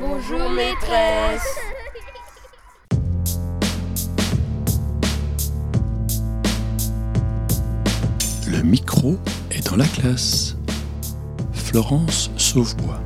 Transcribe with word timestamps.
Bonjour 0.00 0.48
maîtresse. 0.50 1.42
Le 8.46 8.62
micro 8.62 9.16
est 9.50 9.68
dans 9.68 9.74
la 9.74 9.86
classe. 9.86 10.56
Florence 11.52 12.30
Sauvebois. 12.36 13.00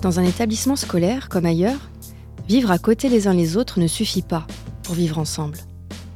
Dans 0.00 0.18
un 0.18 0.24
établissement 0.24 0.76
scolaire 0.76 1.28
comme 1.28 1.44
ailleurs, 1.44 1.90
vivre 2.48 2.70
à 2.70 2.78
côté 2.78 3.10
les 3.10 3.28
uns 3.28 3.34
les 3.34 3.58
autres 3.58 3.80
ne 3.80 3.86
suffit 3.86 4.22
pas 4.22 4.46
pour 4.82 4.94
vivre 4.94 5.18
ensemble. 5.18 5.58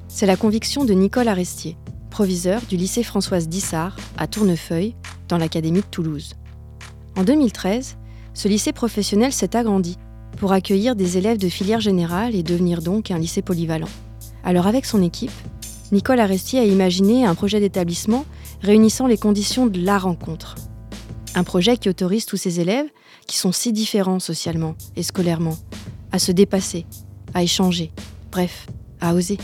C'est 0.09 0.27
la 0.27 0.37
conviction 0.37 0.87
de 0.87 0.95
Nicole 0.95 1.29
Arestier, 1.29 1.77
du 2.69 2.77
lycée 2.77 3.03
Françoise 3.03 3.49
Dissart 3.49 3.97
à 4.19 4.27
Tournefeuille, 4.27 4.95
dans 5.29 5.39
l'Académie 5.39 5.81
de 5.81 5.87
Toulouse. 5.87 6.35
En 7.17 7.25
2013, 7.25 7.97
ce 8.35 8.49
lycée 8.49 8.73
professionnel 8.73 9.33
s'est 9.33 9.57
agrandi 9.57 9.97
pour 10.37 10.53
accueillir 10.53 10.95
des 10.95 11.17
élèves 11.17 11.39
de 11.39 11.49
filière 11.49 11.81
générale 11.81 12.35
et 12.35 12.43
devenir 12.43 12.83
donc 12.83 13.11
un 13.11 13.19
lycée 13.19 13.41
polyvalent. 13.41 13.89
Alors 14.45 14.67
avec 14.67 14.85
son 14.85 15.03
équipe, 15.03 15.33
Nicole 15.91 16.21
Arestier 16.21 16.61
a 16.61 16.65
imaginé 16.65 17.25
un 17.25 17.35
projet 17.35 17.61
d'établissement 17.61 18.27
réunissant 18.61 19.07
les 19.07 19.19
conditions 19.19 19.67
de 19.67 19.81
la 19.81 19.97
rencontre. 19.97 20.57
Un 21.35 21.45
projet 21.45 21.79
qui 21.79 21.89
autorise 21.89 22.27
tous 22.27 22.37
ces 22.37 22.61
élèves, 22.61 22.87
qui 23.27 23.39
sont 23.39 23.53
si 23.53 23.73
différents 23.73 24.21
socialement 24.21 24.75
et 24.97 25.03
scolairement, 25.03 25.57
à 26.13 26.19
se 26.19 26.31
dépasser, 26.31 26.85
à 27.33 27.43
échanger, 27.43 27.91
bref, 28.31 28.67
à 29.01 29.15
oser. 29.15 29.39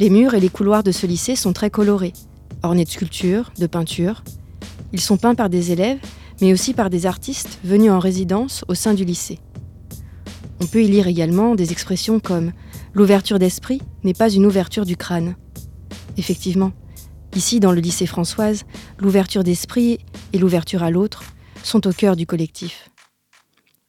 Les 0.00 0.08
murs 0.08 0.32
et 0.32 0.40
les 0.40 0.48
couloirs 0.48 0.82
de 0.82 0.92
ce 0.92 1.06
lycée 1.06 1.36
sont 1.36 1.52
très 1.52 1.68
colorés, 1.68 2.14
ornés 2.62 2.86
de 2.86 2.88
sculptures, 2.88 3.52
de 3.58 3.66
peintures. 3.66 4.24
Ils 4.94 5.00
sont 5.00 5.18
peints 5.18 5.34
par 5.34 5.50
des 5.50 5.72
élèves, 5.72 5.98
mais 6.40 6.54
aussi 6.54 6.72
par 6.72 6.88
des 6.88 7.04
artistes 7.04 7.58
venus 7.64 7.90
en 7.90 7.98
résidence 7.98 8.64
au 8.68 8.74
sein 8.74 8.94
du 8.94 9.04
lycée. 9.04 9.40
On 10.62 10.66
peut 10.66 10.82
y 10.82 10.88
lire 10.88 11.06
également 11.06 11.54
des 11.54 11.72
expressions 11.72 12.18
comme 12.18 12.52
L'ouverture 12.94 13.38
d'esprit 13.38 13.82
n'est 14.02 14.14
pas 14.14 14.30
une 14.30 14.46
ouverture 14.46 14.86
du 14.86 14.96
crâne. 14.96 15.36
Effectivement, 16.16 16.72
ici 17.36 17.60
dans 17.60 17.70
le 17.70 17.82
lycée 17.82 18.06
Françoise, 18.06 18.64
l'ouverture 18.98 19.44
d'esprit 19.44 19.98
et 20.32 20.38
l'ouverture 20.38 20.82
à 20.82 20.90
l'autre 20.90 21.24
sont 21.62 21.86
au 21.86 21.92
cœur 21.92 22.16
du 22.16 22.24
collectif. 22.24 22.90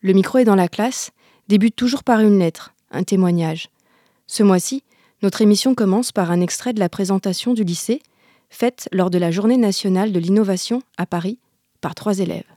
Le 0.01 0.11
micro 0.11 0.39
est 0.39 0.45
dans 0.45 0.55
la 0.55 0.67
classe 0.67 1.11
débute 1.47 1.77
toujours 1.77 2.03
par 2.03 2.19
une 2.19 2.37
lettre, 2.37 2.73
un 2.91 3.03
témoignage. 3.03 3.69
Ce 4.27 4.43
mois-ci, 4.43 4.83
notre 5.21 5.41
émission 5.41 5.75
commence 5.75 6.11
par 6.11 6.31
un 6.31 6.41
extrait 6.41 6.73
de 6.73 6.79
la 6.79 6.89
présentation 6.89 7.53
du 7.53 7.63
lycée, 7.63 8.01
faite 8.49 8.89
lors 8.91 9.11
de 9.11 9.19
la 9.19 9.29
Journée 9.29 9.57
nationale 9.57 10.11
de 10.11 10.19
l'innovation 10.19 10.81
à 10.97 11.05
Paris 11.05 11.37
par 11.79 11.93
trois 11.93 12.19
élèves. 12.19 12.47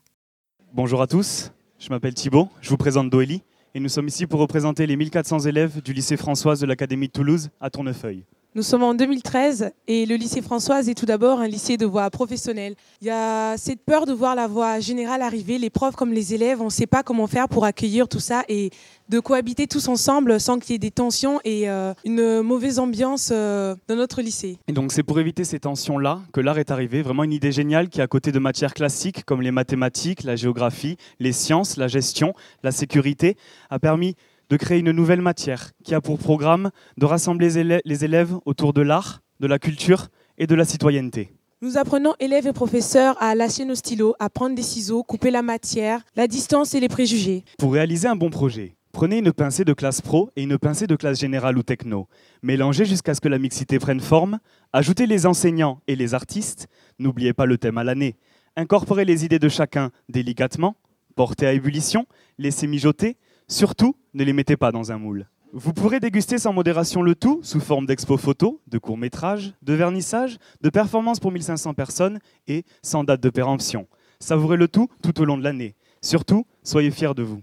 Bonjour 0.72 1.02
à 1.02 1.06
tous, 1.06 1.52
je 1.78 1.90
m'appelle 1.90 2.14
Thibaut, 2.14 2.48
je 2.62 2.70
vous 2.70 2.78
présente 2.78 3.10
Doélie 3.10 3.42
et 3.74 3.80
nous 3.80 3.90
sommes 3.90 4.08
ici 4.08 4.26
pour 4.26 4.40
représenter 4.40 4.86
les 4.86 4.96
1400 4.96 5.40
élèves 5.40 5.82
du 5.82 5.92
lycée 5.92 6.16
Françoise 6.16 6.60
de 6.60 6.66
l'Académie 6.66 7.08
de 7.08 7.12
Toulouse 7.12 7.50
à 7.60 7.68
Tournefeuille. 7.68 8.24
Nous 8.56 8.62
sommes 8.62 8.84
en 8.84 8.94
2013 8.94 9.72
et 9.88 10.06
le 10.06 10.14
lycée 10.14 10.40
Françoise 10.40 10.88
est 10.88 10.94
tout 10.94 11.06
d'abord 11.06 11.40
un 11.40 11.48
lycée 11.48 11.76
de 11.76 11.86
voie 11.86 12.08
professionnelle. 12.10 12.76
Il 13.00 13.08
y 13.08 13.10
a 13.10 13.56
cette 13.56 13.84
peur 13.84 14.06
de 14.06 14.12
voir 14.12 14.36
la 14.36 14.46
voie 14.46 14.78
générale 14.78 15.22
arriver. 15.22 15.58
Les 15.58 15.70
profs 15.70 15.96
comme 15.96 16.12
les 16.12 16.34
élèves, 16.34 16.60
on 16.60 16.66
ne 16.66 16.70
sait 16.70 16.86
pas 16.86 17.02
comment 17.02 17.26
faire 17.26 17.48
pour 17.48 17.64
accueillir 17.64 18.06
tout 18.06 18.20
ça 18.20 18.44
et 18.48 18.70
de 19.08 19.18
cohabiter 19.18 19.66
tous 19.66 19.88
ensemble 19.88 20.38
sans 20.38 20.60
qu'il 20.60 20.70
y 20.70 20.76
ait 20.76 20.78
des 20.78 20.92
tensions 20.92 21.40
et 21.44 21.68
euh, 21.68 21.94
une 22.04 22.42
mauvaise 22.42 22.78
ambiance 22.78 23.30
euh, 23.32 23.74
dans 23.88 23.96
notre 23.96 24.22
lycée. 24.22 24.56
Et 24.68 24.72
donc 24.72 24.92
c'est 24.92 25.02
pour 25.02 25.18
éviter 25.18 25.42
ces 25.42 25.58
tensions-là 25.58 26.20
que 26.32 26.40
l'art 26.40 26.60
est 26.60 26.70
arrivé. 26.70 27.02
Vraiment 27.02 27.24
une 27.24 27.32
idée 27.32 27.50
géniale 27.50 27.88
qui, 27.88 28.00
à 28.00 28.06
côté 28.06 28.30
de 28.30 28.38
matières 28.38 28.72
classiques 28.72 29.24
comme 29.24 29.42
les 29.42 29.50
mathématiques, 29.50 30.22
la 30.22 30.36
géographie, 30.36 30.96
les 31.18 31.32
sciences, 31.32 31.76
la 31.76 31.88
gestion, 31.88 32.34
la 32.62 32.70
sécurité, 32.70 33.36
a 33.68 33.80
permis 33.80 34.14
de 34.50 34.56
créer 34.56 34.78
une 34.78 34.92
nouvelle 34.92 35.22
matière 35.22 35.70
qui 35.84 35.94
a 35.94 36.00
pour 36.00 36.18
programme 36.18 36.70
de 36.96 37.06
rassembler 37.06 37.80
les 37.84 38.04
élèves 38.04 38.34
autour 38.44 38.72
de 38.72 38.82
l'art, 38.82 39.22
de 39.40 39.46
la 39.46 39.58
culture 39.58 40.08
et 40.38 40.46
de 40.46 40.54
la 40.54 40.64
citoyenneté. 40.64 41.32
Nous 41.62 41.78
apprenons 41.78 42.14
élèves 42.20 42.46
et 42.46 42.52
professeurs 42.52 43.16
à 43.22 43.34
lâcher 43.34 43.64
nos 43.64 43.74
stylos, 43.74 44.14
à 44.18 44.28
prendre 44.28 44.54
des 44.54 44.62
ciseaux, 44.62 45.02
couper 45.02 45.30
la 45.30 45.40
matière, 45.40 46.02
la 46.14 46.26
distance 46.26 46.74
et 46.74 46.80
les 46.80 46.88
préjugés. 46.88 47.44
Pour 47.58 47.72
réaliser 47.72 48.06
un 48.06 48.16
bon 48.16 48.28
projet, 48.28 48.76
prenez 48.92 49.18
une 49.18 49.32
pincée 49.32 49.64
de 49.64 49.72
classe 49.72 50.02
pro 50.02 50.30
et 50.36 50.42
une 50.42 50.58
pincée 50.58 50.86
de 50.86 50.94
classe 50.94 51.18
générale 51.18 51.56
ou 51.56 51.62
techno. 51.62 52.06
Mélangez 52.42 52.84
jusqu'à 52.84 53.14
ce 53.14 53.20
que 53.20 53.28
la 53.28 53.38
mixité 53.38 53.78
prenne 53.78 54.00
forme, 54.00 54.40
ajoutez 54.74 55.06
les 55.06 55.24
enseignants 55.24 55.80
et 55.86 55.96
les 55.96 56.12
artistes, 56.12 56.68
n'oubliez 56.98 57.32
pas 57.32 57.46
le 57.46 57.56
thème 57.56 57.78
à 57.78 57.84
l'année, 57.84 58.16
incorporez 58.56 59.06
les 59.06 59.24
idées 59.24 59.38
de 59.38 59.48
chacun 59.48 59.90
délicatement, 60.10 60.76
portez 61.16 61.46
à 61.46 61.52
ébullition, 61.54 62.06
laissez 62.38 62.66
mijoter, 62.66 63.16
Surtout, 63.48 63.94
ne 64.14 64.24
les 64.24 64.32
mettez 64.32 64.56
pas 64.56 64.72
dans 64.72 64.90
un 64.90 64.98
moule. 64.98 65.28
Vous 65.52 65.74
pourrez 65.74 66.00
déguster 66.00 66.38
sans 66.38 66.52
modération 66.52 67.02
le 67.02 67.14
tout 67.14 67.40
sous 67.42 67.60
forme 67.60 67.84
d'expo 67.86 68.16
photo, 68.16 68.60
de 68.66 68.78
court 68.78 68.96
métrage, 68.96 69.52
de 69.62 69.74
vernissage, 69.74 70.38
de 70.62 70.70
performances 70.70 71.20
pour 71.20 71.30
1500 71.30 71.74
personnes 71.74 72.18
et 72.48 72.64
sans 72.82 73.04
date 73.04 73.20
de 73.20 73.30
péremption. 73.30 73.86
Savourez 74.18 74.56
le 74.56 74.66
tout 74.66 74.88
tout 75.02 75.20
au 75.20 75.26
long 75.26 75.36
de 75.36 75.44
l'année. 75.44 75.76
Surtout, 76.00 76.46
soyez 76.62 76.90
fiers 76.90 77.14
de 77.14 77.22
vous. 77.22 77.42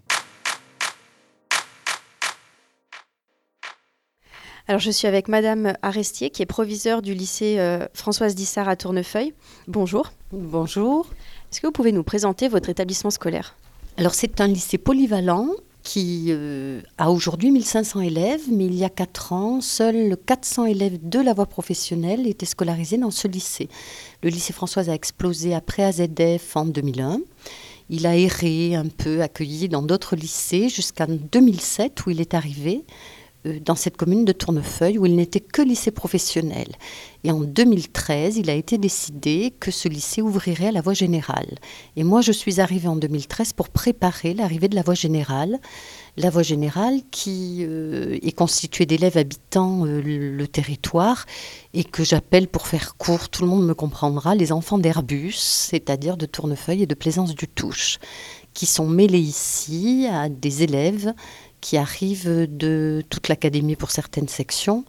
Alors, 4.67 4.79
je 4.79 4.91
suis 4.91 5.07
avec 5.07 5.27
Madame 5.27 5.73
Arestier, 5.81 6.29
qui 6.29 6.41
est 6.41 6.47
proviseure 6.47 7.01
du 7.01 7.13
lycée 7.13 7.59
euh, 7.59 7.87
Françoise 7.93 8.35
Dissart 8.35 8.69
à 8.69 8.75
Tournefeuille. 8.75 9.33
Bonjour. 9.67 10.11
Bonjour. 10.31 11.07
Est-ce 11.51 11.61
que 11.61 11.67
vous 11.67 11.73
pouvez 11.73 11.91
nous 11.91 12.03
présenter 12.03 12.47
votre 12.47 12.69
établissement 12.69 13.09
scolaire? 13.09 13.55
Alors, 13.97 14.13
c'est 14.13 14.41
un 14.41 14.47
lycée 14.47 14.77
polyvalent 14.77 15.49
qui 15.83 16.27
euh, 16.29 16.81
a 16.97 17.11
aujourd'hui 17.11 17.51
1500 17.51 18.01
élèves, 18.01 18.41
mais 18.51 18.65
il 18.65 18.75
y 18.75 18.83
a 18.83 18.89
4 18.89 19.33
ans, 19.33 19.61
seuls 19.61 20.15
400 20.25 20.65
élèves 20.65 20.99
de 21.01 21.19
la 21.19 21.33
voie 21.33 21.45
professionnelle 21.45 22.27
étaient 22.27 22.45
scolarisés 22.45 22.97
dans 22.97 23.11
ce 23.11 23.27
lycée. 23.27 23.69
Le 24.23 24.29
lycée 24.29 24.53
Françoise 24.53 24.89
a 24.89 24.93
explosé 24.93 25.53
après 25.53 25.83
AZF 25.83 26.55
en 26.55 26.65
2001. 26.65 27.21
Il 27.89 28.07
a 28.07 28.15
erré 28.15 28.75
un 28.75 28.87
peu, 28.87 29.21
accueilli 29.21 29.67
dans 29.67 29.81
d'autres 29.81 30.15
lycées 30.15 30.69
jusqu'en 30.69 31.07
2007 31.09 32.05
où 32.05 32.11
il 32.11 32.21
est 32.21 32.33
arrivé. 32.33 32.85
Euh, 33.47 33.59
dans 33.59 33.75
cette 33.75 33.97
commune 33.97 34.23
de 34.23 34.33
Tournefeuille 34.33 34.99
où 34.99 35.05
il 35.07 35.15
n'était 35.15 35.39
que 35.39 35.63
lycée 35.63 35.89
professionnel. 35.89 36.67
Et 37.23 37.31
en 37.31 37.39
2013, 37.39 38.37
il 38.37 38.49
a 38.51 38.53
été 38.53 38.77
décidé 38.77 39.51
que 39.59 39.71
ce 39.71 39.87
lycée 39.87 40.21
ouvrirait 40.21 40.67
à 40.67 40.71
la 40.71 40.81
voie 40.81 40.93
générale. 40.93 41.57
Et 41.95 42.03
moi, 42.03 42.21
je 42.21 42.31
suis 42.31 42.61
arrivée 42.61 42.87
en 42.87 42.95
2013 42.95 43.53
pour 43.53 43.69
préparer 43.69 44.35
l'arrivée 44.35 44.67
de 44.67 44.75
la 44.75 44.83
voie 44.83 44.93
générale. 44.93 45.59
La 46.17 46.29
voie 46.29 46.43
générale 46.43 46.99
qui 47.09 47.59
euh, 47.61 48.19
est 48.21 48.31
constituée 48.31 48.85
d'élèves 48.85 49.17
habitant 49.17 49.85
euh, 49.87 50.01
le 50.03 50.47
territoire 50.47 51.25
et 51.73 51.83
que 51.83 52.03
j'appelle, 52.03 52.47
pour 52.47 52.67
faire 52.67 52.95
court, 52.97 53.29
tout 53.29 53.43
le 53.43 53.49
monde 53.49 53.65
me 53.65 53.73
comprendra, 53.73 54.35
les 54.35 54.51
enfants 54.51 54.77
d'Airbus, 54.77 55.33
c'est-à-dire 55.35 56.17
de 56.17 56.27
Tournefeuille 56.27 56.83
et 56.83 56.87
de 56.87 56.95
Plaisance 56.95 57.33
du 57.33 57.47
Touche, 57.47 57.97
qui 58.53 58.65
sont 58.65 58.87
mêlés 58.87 59.19
ici 59.19 60.07
à 60.11 60.29
des 60.29 60.63
élèves 60.63 61.13
qui 61.61 61.77
arrivent 61.77 62.47
de 62.49 63.03
toute 63.09 63.27
l'académie 63.27 63.75
pour 63.75 63.91
certaines 63.91 64.27
sections, 64.27 64.83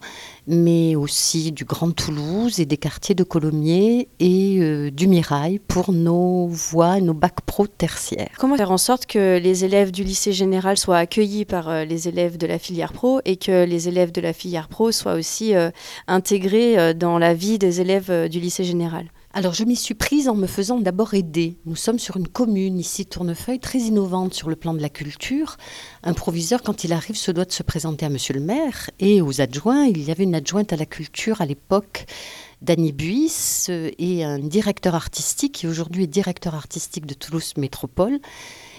mais 0.47 0.95
aussi 0.95 1.51
du 1.51 1.63
Grand 1.63 1.91
Toulouse 1.91 2.59
et 2.59 2.65
des 2.65 2.77
quartiers 2.77 3.15
de 3.15 3.23
Colomiers 3.23 4.09
et 4.19 4.57
euh, 4.59 4.91
du 4.91 5.07
Mirail 5.07 5.59
pour 5.59 5.93
nos 5.93 6.47
voies, 6.47 6.99
nos 6.99 7.13
bacs 7.13 7.41
pro 7.45 7.67
tertiaires. 7.67 8.35
Comment 8.39 8.57
faire 8.57 8.71
en 8.71 8.77
sorte 8.77 9.05
que 9.05 9.37
les 9.37 9.63
élèves 9.63 9.91
du 9.91 10.03
lycée 10.03 10.33
général 10.33 10.77
soient 10.77 10.97
accueillis 10.97 11.45
par 11.45 11.69
euh, 11.69 11.85
les 11.85 12.07
élèves 12.07 12.37
de 12.37 12.47
la 12.47 12.59
filière 12.59 12.91
pro 12.91 13.21
et 13.23 13.37
que 13.37 13.63
les 13.63 13.87
élèves 13.87 14.11
de 14.11 14.21
la 14.21 14.33
filière 14.33 14.67
pro 14.67 14.91
soient 14.91 15.13
aussi 15.13 15.55
euh, 15.55 15.69
intégrés 16.07 16.93
dans 16.93 17.19
la 17.19 17.33
vie 17.33 17.59
des 17.59 17.79
élèves 17.79 18.27
du 18.27 18.39
lycée 18.39 18.63
général? 18.63 19.05
Alors 19.33 19.53
je 19.53 19.63
m'y 19.63 19.75
suis 19.75 19.95
prise 19.95 20.29
en 20.29 20.35
me 20.35 20.45
faisant 20.45 20.79
d'abord 20.79 21.15
aider. 21.15 21.57
Nous 21.65 21.75
sommes 21.75 21.97
sur 21.97 22.17
une 22.17 22.27
commune 22.27 22.77
ici, 22.77 23.07
Tournefeuille, 23.07 23.59
très 23.59 23.79
innovante 23.79 24.35
sur 24.35 24.47
le 24.47 24.55
plan 24.55 24.75
de 24.75 24.81
la 24.81 24.89
culture. 24.89 25.57
Un 26.03 26.13
proviseur, 26.13 26.61
quand 26.61 26.83
il 26.83 26.93
arrive, 26.93 27.15
se 27.15 27.31
doit 27.31 27.45
de 27.45 27.51
se 27.51 27.63
présenter 27.63 28.05
à 28.05 28.09
monsieur 28.09 28.35
le 28.35 28.41
maire 28.41 28.91
et 28.99 29.21
aux 29.21 29.41
adjoints. 29.41 29.85
Il 29.85 30.03
y 30.03 30.11
avait 30.11 30.23
une 30.23 30.35
adjointe 30.35 30.71
à 30.71 30.75
la 30.75 30.85
culture 30.85 31.41
à 31.41 31.47
l'époque, 31.47 32.05
Dany 32.61 32.91
Buis, 32.91 33.65
et 33.97 34.23
un 34.23 34.37
directeur 34.37 34.93
artistique, 34.93 35.53
qui 35.53 35.67
aujourd'hui 35.67 36.03
est 36.03 36.07
directeur 36.07 36.53
artistique 36.53 37.07
de 37.07 37.15
Toulouse 37.15 37.53
Métropole, 37.57 38.19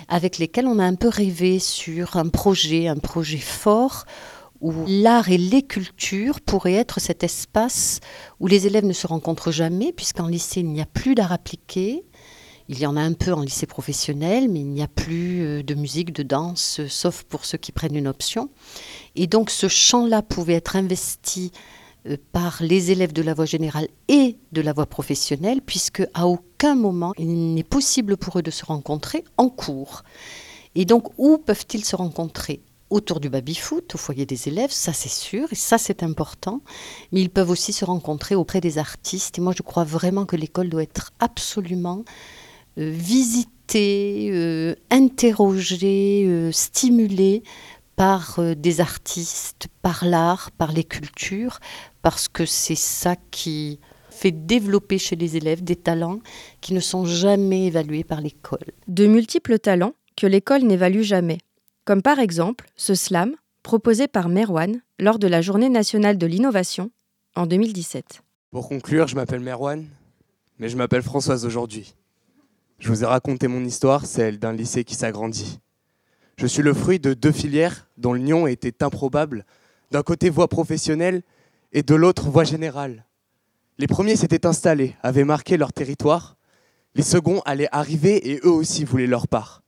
avec 0.08 0.38
lesquels 0.38 0.68
on 0.68 0.78
a 0.78 0.84
un 0.84 0.94
peu 0.94 1.08
rêvé 1.08 1.58
sur 1.58 2.16
un 2.16 2.28
projet, 2.28 2.86
un 2.86 2.98
projet 2.98 3.38
fort 3.38 4.04
où 4.64 4.72
l'art 4.88 5.28
et 5.28 5.36
les 5.36 5.62
cultures 5.62 6.40
pourraient 6.40 6.72
être 6.72 6.98
cet 6.98 7.22
espace 7.22 8.00
où 8.40 8.46
les 8.46 8.66
élèves 8.66 8.86
ne 8.86 8.94
se 8.94 9.06
rencontrent 9.06 9.52
jamais, 9.52 9.92
puisqu'en 9.92 10.26
lycée, 10.26 10.60
il 10.60 10.70
n'y 10.70 10.80
a 10.80 10.86
plus 10.86 11.14
d'art 11.14 11.32
appliqué. 11.32 12.02
Il 12.70 12.78
y 12.78 12.86
en 12.86 12.96
a 12.96 13.02
un 13.02 13.12
peu 13.12 13.34
en 13.34 13.42
lycée 13.42 13.66
professionnel, 13.66 14.48
mais 14.48 14.60
il 14.60 14.70
n'y 14.70 14.82
a 14.82 14.88
plus 14.88 15.42
euh, 15.42 15.62
de 15.62 15.74
musique, 15.74 16.14
de 16.14 16.22
danse, 16.22 16.80
sauf 16.88 17.24
pour 17.24 17.44
ceux 17.44 17.58
qui 17.58 17.72
prennent 17.72 17.94
une 17.94 18.08
option. 18.08 18.48
Et 19.16 19.26
donc 19.26 19.50
ce 19.50 19.68
champ-là 19.68 20.22
pouvait 20.22 20.54
être 20.54 20.76
investi 20.76 21.52
euh, 22.06 22.16
par 22.32 22.62
les 22.62 22.90
élèves 22.90 23.12
de 23.12 23.20
la 23.20 23.34
voie 23.34 23.44
générale 23.44 23.88
et 24.08 24.38
de 24.52 24.62
la 24.62 24.72
voie 24.72 24.86
professionnelle, 24.86 25.60
puisque 25.60 26.08
à 26.14 26.26
aucun 26.26 26.74
moment 26.74 27.12
il 27.18 27.52
n'est 27.52 27.64
possible 27.64 28.16
pour 28.16 28.38
eux 28.38 28.42
de 28.42 28.50
se 28.50 28.64
rencontrer 28.64 29.24
en 29.36 29.50
cours. 29.50 30.04
Et 30.74 30.86
donc, 30.86 31.10
où 31.18 31.36
peuvent-ils 31.36 31.84
se 31.84 31.96
rencontrer? 31.96 32.62
Autour 32.94 33.18
du 33.18 33.28
baby-foot, 33.28 33.96
au 33.96 33.98
foyer 33.98 34.24
des 34.24 34.46
élèves, 34.46 34.70
ça 34.70 34.92
c'est 34.92 35.08
sûr, 35.08 35.48
et 35.50 35.56
ça 35.56 35.78
c'est 35.78 36.04
important. 36.04 36.60
Mais 37.10 37.20
ils 37.20 37.28
peuvent 37.28 37.50
aussi 37.50 37.72
se 37.72 37.84
rencontrer 37.84 38.36
auprès 38.36 38.60
des 38.60 38.78
artistes. 38.78 39.36
Et 39.36 39.40
moi, 39.40 39.52
je 39.56 39.62
crois 39.62 39.82
vraiment 39.82 40.26
que 40.26 40.36
l'école 40.36 40.68
doit 40.68 40.84
être 40.84 41.12
absolument 41.18 42.04
euh, 42.78 42.90
visitée, 42.90 44.30
euh, 44.30 44.76
interrogée, 44.92 46.50
stimulée 46.52 47.42
par 47.96 48.38
euh, 48.38 48.54
des 48.54 48.80
artistes, 48.80 49.66
par 49.82 50.04
l'art, 50.04 50.52
par 50.52 50.70
les 50.70 50.84
cultures, 50.84 51.58
parce 52.00 52.28
que 52.28 52.46
c'est 52.46 52.76
ça 52.76 53.16
qui 53.32 53.80
fait 54.08 54.30
développer 54.30 54.98
chez 54.98 55.16
les 55.16 55.36
élèves 55.36 55.64
des 55.64 55.74
talents 55.74 56.20
qui 56.60 56.74
ne 56.74 56.80
sont 56.80 57.04
jamais 57.06 57.66
évalués 57.66 58.04
par 58.04 58.20
l'école. 58.20 58.70
De 58.86 59.08
multiples 59.08 59.58
talents 59.58 59.94
que 60.16 60.28
l'école 60.28 60.62
n'évalue 60.62 61.02
jamais, 61.02 61.38
comme 61.84 62.02
par 62.02 62.18
exemple 62.18 62.66
ce 62.76 62.94
slam 62.94 63.34
proposé 63.62 64.08
par 64.08 64.28
Merwan 64.28 64.80
lors 64.98 65.18
de 65.18 65.26
la 65.26 65.42
Journée 65.42 65.68
nationale 65.68 66.18
de 66.18 66.26
l'innovation 66.26 66.90
en 67.34 67.46
2017. 67.46 68.22
Pour 68.50 68.68
conclure, 68.68 69.06
je 69.06 69.16
m'appelle 69.16 69.40
Merwan, 69.40 69.84
mais 70.58 70.68
je 70.68 70.76
m'appelle 70.76 71.02
Françoise 71.02 71.44
aujourd'hui. 71.44 71.94
Je 72.78 72.88
vous 72.88 73.02
ai 73.02 73.06
raconté 73.06 73.48
mon 73.48 73.64
histoire, 73.64 74.06
celle 74.06 74.38
d'un 74.38 74.52
lycée 74.52 74.84
qui 74.84 74.94
s'agrandit. 74.94 75.60
Je 76.36 76.46
suis 76.46 76.62
le 76.62 76.74
fruit 76.74 76.98
de 76.98 77.14
deux 77.14 77.32
filières 77.32 77.88
dont 77.96 78.12
l'union 78.12 78.46
était 78.46 78.82
improbable, 78.82 79.44
d'un 79.90 80.02
côté 80.02 80.30
voie 80.30 80.48
professionnelle 80.48 81.22
et 81.72 81.82
de 81.82 81.94
l'autre 81.94 82.28
voie 82.28 82.44
générale. 82.44 83.04
Les 83.78 83.86
premiers 83.86 84.16
s'étaient 84.16 84.46
installés, 84.46 84.94
avaient 85.02 85.24
marqué 85.24 85.56
leur 85.56 85.72
territoire, 85.72 86.36
les 86.94 87.02
seconds 87.02 87.40
allaient 87.44 87.68
arriver 87.72 88.30
et 88.30 88.40
eux 88.44 88.52
aussi 88.52 88.84
voulaient 88.84 89.06
leur 89.06 89.26
part. 89.26 89.63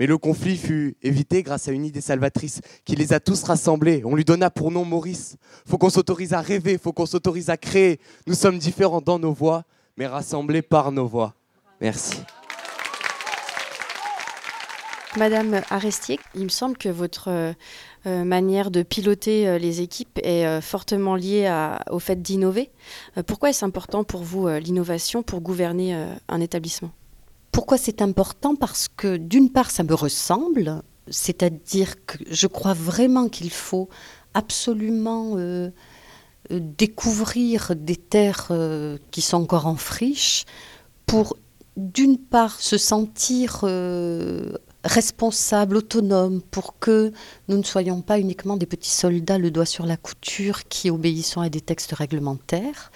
Mais 0.00 0.06
le 0.06 0.18
conflit 0.18 0.56
fut 0.56 0.96
évité 1.02 1.42
grâce 1.42 1.68
à 1.68 1.72
une 1.72 1.84
idée 1.84 2.00
salvatrice 2.00 2.60
qui 2.84 2.96
les 2.96 3.12
a 3.12 3.20
tous 3.20 3.42
rassemblés. 3.44 4.02
On 4.04 4.14
lui 4.14 4.24
donna 4.24 4.50
pour 4.50 4.70
nom 4.70 4.84
Maurice. 4.84 5.36
Faut 5.66 5.78
qu'on 5.78 5.90
s'autorise 5.90 6.32
à 6.32 6.40
rêver, 6.40 6.78
faut 6.78 6.92
qu'on 6.92 7.06
s'autorise 7.06 7.50
à 7.50 7.56
créer. 7.56 8.00
Nous 8.26 8.34
sommes 8.34 8.58
différents 8.58 9.00
dans 9.00 9.18
nos 9.18 9.32
voix, 9.32 9.64
mais 9.96 10.06
rassemblés 10.06 10.62
par 10.62 10.90
nos 10.90 11.06
voix. 11.06 11.34
Merci. 11.80 12.16
Madame 15.16 15.60
Arestier, 15.70 16.18
il 16.34 16.42
me 16.42 16.48
semble 16.48 16.76
que 16.76 16.88
votre 16.88 17.30
euh, 17.30 17.52
euh, 18.06 18.24
manière 18.24 18.72
de 18.72 18.82
piloter 18.82 19.46
euh, 19.46 19.58
les 19.58 19.80
équipes 19.80 20.18
est 20.24 20.60
fortement 20.60 21.14
liée 21.14 21.48
au 21.90 22.00
fait 22.00 22.20
d'innover. 22.20 22.70
pourquoi 23.26 23.50
est-ce 23.50 23.64
important 23.64 24.02
pour 24.02 24.22
vous 24.22 24.48
l'innovation 24.48 25.22
pour 25.22 25.40
gouverner 25.40 25.96
un 26.28 26.40
établissement? 26.40 26.90
Pourquoi 27.54 27.78
c'est 27.78 28.02
important? 28.02 28.56
Parce 28.56 28.88
que 28.88 29.16
d'une 29.16 29.48
part, 29.48 29.70
ça 29.70 29.84
me 29.84 29.94
ressemble, 29.94 30.82
c'est-à-dire 31.08 32.04
que 32.04 32.18
je 32.28 32.48
crois 32.48 32.74
vraiment 32.74 33.28
qu'il 33.28 33.50
faut 33.50 33.88
absolument 34.34 35.36
découvrir 36.50 37.76
des 37.76 37.94
terres 37.94 38.50
qui 39.12 39.20
sont 39.20 39.36
encore 39.36 39.68
en 39.68 39.76
friche 39.76 40.46
pour 41.06 41.36
d'une 41.76 42.18
part 42.18 42.60
se 42.60 42.76
sentir 42.76 43.64
responsable, 44.84 45.78
autonome, 45.78 46.42
pour 46.42 46.78
que 46.78 47.12
nous 47.48 47.56
ne 47.56 47.62
soyons 47.62 48.02
pas 48.02 48.18
uniquement 48.18 48.56
des 48.56 48.66
petits 48.66 48.90
soldats 48.90 49.38
le 49.38 49.50
doigt 49.50 49.64
sur 49.64 49.86
la 49.86 49.96
couture 49.96 50.68
qui 50.68 50.90
obéissons 50.90 51.40
à 51.40 51.48
des 51.48 51.60
textes 51.60 51.92
réglementaires. 51.92 52.92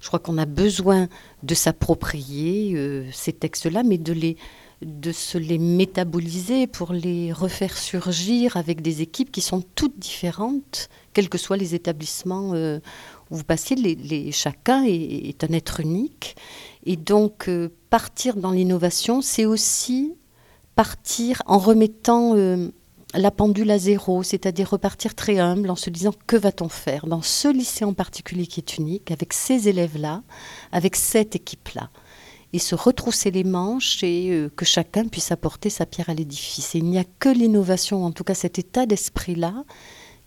Je 0.00 0.08
crois 0.08 0.18
qu'on 0.18 0.38
a 0.38 0.46
besoin 0.46 1.08
de 1.42 1.54
s'approprier 1.54 2.74
euh, 2.76 3.06
ces 3.12 3.32
textes-là, 3.32 3.82
mais 3.82 3.98
de 3.98 4.12
les 4.12 4.36
de 4.82 5.12
se 5.12 5.36
les 5.36 5.58
métaboliser 5.58 6.66
pour 6.66 6.94
les 6.94 7.32
refaire 7.32 7.76
surgir 7.76 8.56
avec 8.56 8.80
des 8.80 9.02
équipes 9.02 9.30
qui 9.30 9.42
sont 9.42 9.62
toutes 9.74 9.98
différentes, 9.98 10.88
quels 11.12 11.28
que 11.28 11.36
soient 11.36 11.58
les 11.58 11.74
établissements 11.74 12.52
euh, 12.54 12.78
où 13.30 13.36
vous 13.36 13.44
passez. 13.44 13.74
Les, 13.74 14.32
chacun 14.32 14.84
est, 14.86 15.44
un 15.44 15.52
être 15.52 15.80
unique. 15.80 16.34
Et 16.86 16.96
donc, 16.96 17.48
euh, 17.48 17.68
partir 17.90 18.36
dans 18.36 18.52
l'innovation, 18.52 19.20
c'est 19.20 19.44
aussi 19.44 20.14
partir 20.80 21.42
en 21.44 21.58
remettant 21.58 22.34
euh, 22.36 22.70
la 23.12 23.30
pendule 23.30 23.70
à 23.70 23.78
zéro, 23.78 24.22
c'est-à-dire 24.22 24.70
repartir 24.70 25.14
très 25.14 25.38
humble 25.38 25.68
en 25.68 25.76
se 25.76 25.90
disant 25.90 26.14
que 26.26 26.36
va-t-on 26.36 26.70
faire? 26.70 27.06
Dans 27.06 27.20
ce 27.20 27.48
lycée 27.52 27.84
en 27.84 27.92
particulier 27.92 28.46
qui 28.46 28.60
est 28.60 28.78
unique, 28.78 29.10
avec 29.10 29.34
ces 29.34 29.68
élèves-là, 29.68 30.22
avec 30.72 30.96
cette 30.96 31.36
équipe-là 31.36 31.90
et 32.54 32.58
se 32.58 32.74
retrousser 32.74 33.30
les 33.30 33.44
manches 33.44 34.02
et 34.02 34.30
euh, 34.30 34.48
que 34.56 34.64
chacun 34.64 35.06
puisse 35.06 35.30
apporter 35.32 35.68
sa 35.68 35.84
pierre 35.84 36.08
à 36.08 36.14
l'édifice. 36.14 36.74
Et 36.74 36.78
il 36.78 36.86
n'y 36.86 36.98
a 36.98 37.04
que 37.18 37.28
l'innovation, 37.28 38.02
en 38.02 38.10
tout 38.10 38.24
cas 38.24 38.32
cet 38.32 38.58
état 38.58 38.86
d'esprit-là, 38.86 39.64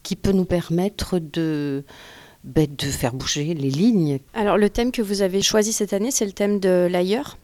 qui 0.04 0.16
peut 0.16 0.34
nous 0.34 0.46
permettre 0.46 1.18
de, 1.18 1.84
ben, 2.44 2.68
de 2.70 2.86
faire 2.86 3.14
bouger 3.16 3.56
les 3.56 3.72
lignes. 3.72 4.20
Alors 4.36 4.60
le 4.60 4.70
thème 4.70 4.92
que 4.92 5.02
vous 5.02 5.24
avez 5.24 5.42
choisi 5.42 5.74
cette 5.74 5.94
année, 5.94 6.12
c'est 6.12 6.28
le 6.28 6.32
thème 6.32 6.60
de 6.60 6.88
l'ailleurs? 6.92 7.40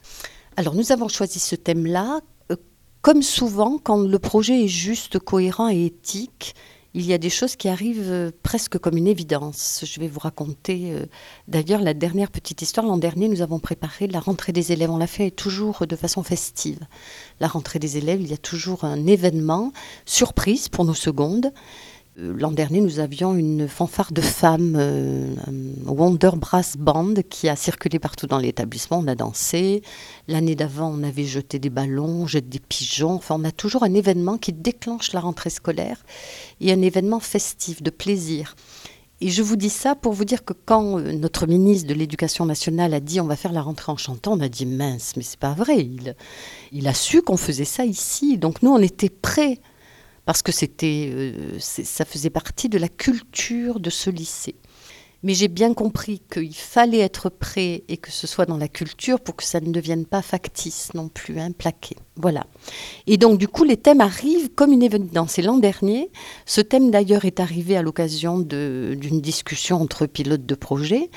Alors 0.56 0.76
nous 0.76 0.92
avons 0.92 1.08
choisi 1.08 1.40
ce 1.40 1.56
thème-là 1.56 2.20
comme 3.02 3.22
souvent, 3.22 3.78
quand 3.78 3.98
le 3.98 4.18
projet 4.18 4.64
est 4.64 4.68
juste, 4.68 5.18
cohérent 5.18 5.68
et 5.68 5.86
éthique, 5.86 6.54
il 6.92 7.06
y 7.06 7.12
a 7.12 7.18
des 7.18 7.30
choses 7.30 7.54
qui 7.54 7.68
arrivent 7.68 8.10
euh, 8.10 8.30
presque 8.42 8.76
comme 8.78 8.96
une 8.96 9.06
évidence. 9.06 9.84
Je 9.86 10.00
vais 10.00 10.08
vous 10.08 10.18
raconter 10.18 10.92
euh, 10.92 11.06
d'ailleurs 11.46 11.82
la 11.82 11.94
dernière 11.94 12.30
petite 12.30 12.62
histoire. 12.62 12.84
L'an 12.84 12.96
dernier, 12.96 13.28
nous 13.28 13.42
avons 13.42 13.60
préparé 13.60 14.08
la 14.08 14.18
rentrée 14.18 14.52
des 14.52 14.72
élèves. 14.72 14.90
On 14.90 14.96
l'a 14.96 15.06
fait 15.06 15.30
toujours 15.30 15.86
de 15.86 15.96
façon 15.96 16.24
festive. 16.24 16.80
La 17.38 17.46
rentrée 17.46 17.78
des 17.78 17.96
élèves, 17.96 18.20
il 18.20 18.28
y 18.28 18.34
a 18.34 18.38
toujours 18.38 18.84
un 18.84 19.06
événement 19.06 19.72
surprise 20.04 20.68
pour 20.68 20.84
nos 20.84 20.94
secondes. 20.94 21.52
Euh, 22.20 22.34
l'an 22.38 22.52
dernier, 22.52 22.80
nous 22.80 23.00
avions 23.00 23.34
une 23.34 23.68
fanfare 23.68 24.12
de 24.12 24.20
femmes, 24.20 24.76
euh, 24.78 25.34
Wonder 25.86 26.30
Brass 26.36 26.76
Band, 26.76 27.14
qui 27.28 27.48
a 27.48 27.56
circulé 27.56 27.98
partout 27.98 28.26
dans 28.26 28.38
l'établissement. 28.38 28.98
On 28.98 29.06
a 29.06 29.14
dansé. 29.14 29.82
L'année 30.28 30.54
d'avant, 30.54 30.92
on 30.92 31.02
avait 31.02 31.24
jeté 31.24 31.58
des 31.58 31.70
ballons, 31.70 32.26
jeté 32.26 32.46
des 32.48 32.60
pigeons. 32.60 33.14
Enfin, 33.14 33.36
on 33.38 33.44
a 33.44 33.52
toujours 33.52 33.82
un 33.82 33.94
événement 33.94 34.38
qui 34.38 34.52
déclenche 34.52 35.12
la 35.12 35.20
rentrée 35.20 35.50
scolaire 35.50 36.04
et 36.60 36.72
un 36.72 36.82
événement 36.82 37.20
festif, 37.20 37.82
de 37.82 37.90
plaisir. 37.90 38.54
Et 39.22 39.28
je 39.28 39.42
vous 39.42 39.56
dis 39.56 39.68
ça 39.68 39.94
pour 39.94 40.14
vous 40.14 40.24
dire 40.24 40.44
que 40.44 40.54
quand 40.64 40.98
euh, 40.98 41.12
notre 41.12 41.46
ministre 41.46 41.86
de 41.86 41.94
l'Éducation 41.94 42.46
nationale 42.46 42.94
a 42.94 43.00
dit 43.00 43.20
on 43.20 43.26
va 43.26 43.36
faire 43.36 43.52
la 43.52 43.60
rentrée 43.60 43.92
en 43.92 43.98
chantant, 43.98 44.32
on 44.32 44.40
a 44.40 44.48
dit 44.48 44.64
mince, 44.64 45.12
mais 45.16 45.22
c'est 45.22 45.38
pas 45.38 45.52
vrai. 45.52 45.80
Il, 45.80 46.14
il 46.72 46.88
a 46.88 46.94
su 46.94 47.20
qu'on 47.20 47.36
faisait 47.36 47.66
ça 47.66 47.84
ici. 47.84 48.38
Donc 48.38 48.62
nous, 48.62 48.70
on 48.70 48.78
était 48.78 49.10
prêts 49.10 49.60
parce 50.30 50.42
que 50.42 50.52
c'était, 50.52 51.10
euh, 51.12 51.58
ça 51.58 52.04
faisait 52.04 52.30
partie 52.30 52.68
de 52.68 52.78
la 52.78 52.86
culture 52.86 53.80
de 53.80 53.90
ce 53.90 54.10
lycée. 54.10 54.54
Mais 55.24 55.34
j'ai 55.34 55.48
bien 55.48 55.74
compris 55.74 56.22
qu'il 56.32 56.54
fallait 56.54 57.00
être 57.00 57.30
prêt 57.30 57.82
et 57.88 57.96
que 57.96 58.12
ce 58.12 58.28
soit 58.28 58.46
dans 58.46 58.56
la 58.56 58.68
culture 58.68 59.18
pour 59.18 59.34
que 59.34 59.42
ça 59.42 59.58
ne 59.58 59.72
devienne 59.72 60.06
pas 60.06 60.22
factice 60.22 60.94
non 60.94 61.08
plus, 61.08 61.40
hein, 61.40 61.50
plaqué. 61.50 61.96
Voilà. 62.14 62.46
Et 63.08 63.16
donc, 63.16 63.38
du 63.38 63.48
coup, 63.48 63.64
les 63.64 63.76
thèmes 63.76 64.00
arrivent 64.00 64.50
comme 64.50 64.72
une 64.72 64.84
évidence. 64.84 65.36
Et 65.40 65.42
l'an 65.42 65.56
dernier, 65.56 66.12
ce 66.46 66.60
thème 66.60 66.92
d'ailleurs 66.92 67.24
est 67.24 67.40
arrivé 67.40 67.76
à 67.76 67.82
l'occasion 67.82 68.38
d'une 68.38 69.20
discussion 69.20 69.82
entre 69.82 70.06
pilotes 70.06 70.46
de 70.46 70.54
projet 70.54 71.10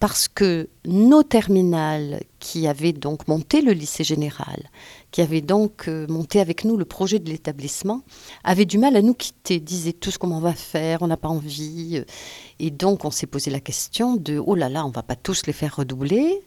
parce 0.00 0.28
que 0.28 0.68
nos 0.84 1.22
terminales 1.22 2.22
qui 2.38 2.66
avaient 2.66 2.92
donc 2.92 3.26
monté 3.26 3.62
le 3.62 3.72
lycée 3.72 4.04
général, 4.04 4.70
qui 5.14 5.22
avaient 5.22 5.42
donc 5.42 5.86
euh, 5.86 6.08
monté 6.08 6.40
avec 6.40 6.64
nous 6.64 6.76
le 6.76 6.84
projet 6.84 7.20
de 7.20 7.30
l'établissement, 7.30 8.02
avaient 8.42 8.64
du 8.64 8.78
mal 8.78 8.96
à 8.96 9.00
nous 9.00 9.14
quitter, 9.14 9.60
disaient 9.60 9.92
tous 9.92 10.18
comment 10.18 10.38
on 10.38 10.40
va 10.40 10.54
faire, 10.54 11.02
on 11.02 11.06
n'a 11.06 11.16
pas 11.16 11.28
envie. 11.28 12.02
Et 12.58 12.72
donc 12.72 13.04
on 13.04 13.12
s'est 13.12 13.28
posé 13.28 13.52
la 13.52 13.60
question 13.60 14.16
de, 14.16 14.42
oh 14.44 14.56
là 14.56 14.68
là, 14.68 14.84
on 14.84 14.90
va 14.90 15.04
pas 15.04 15.14
tous 15.14 15.46
les 15.46 15.52
faire 15.52 15.76
redoubler, 15.76 16.42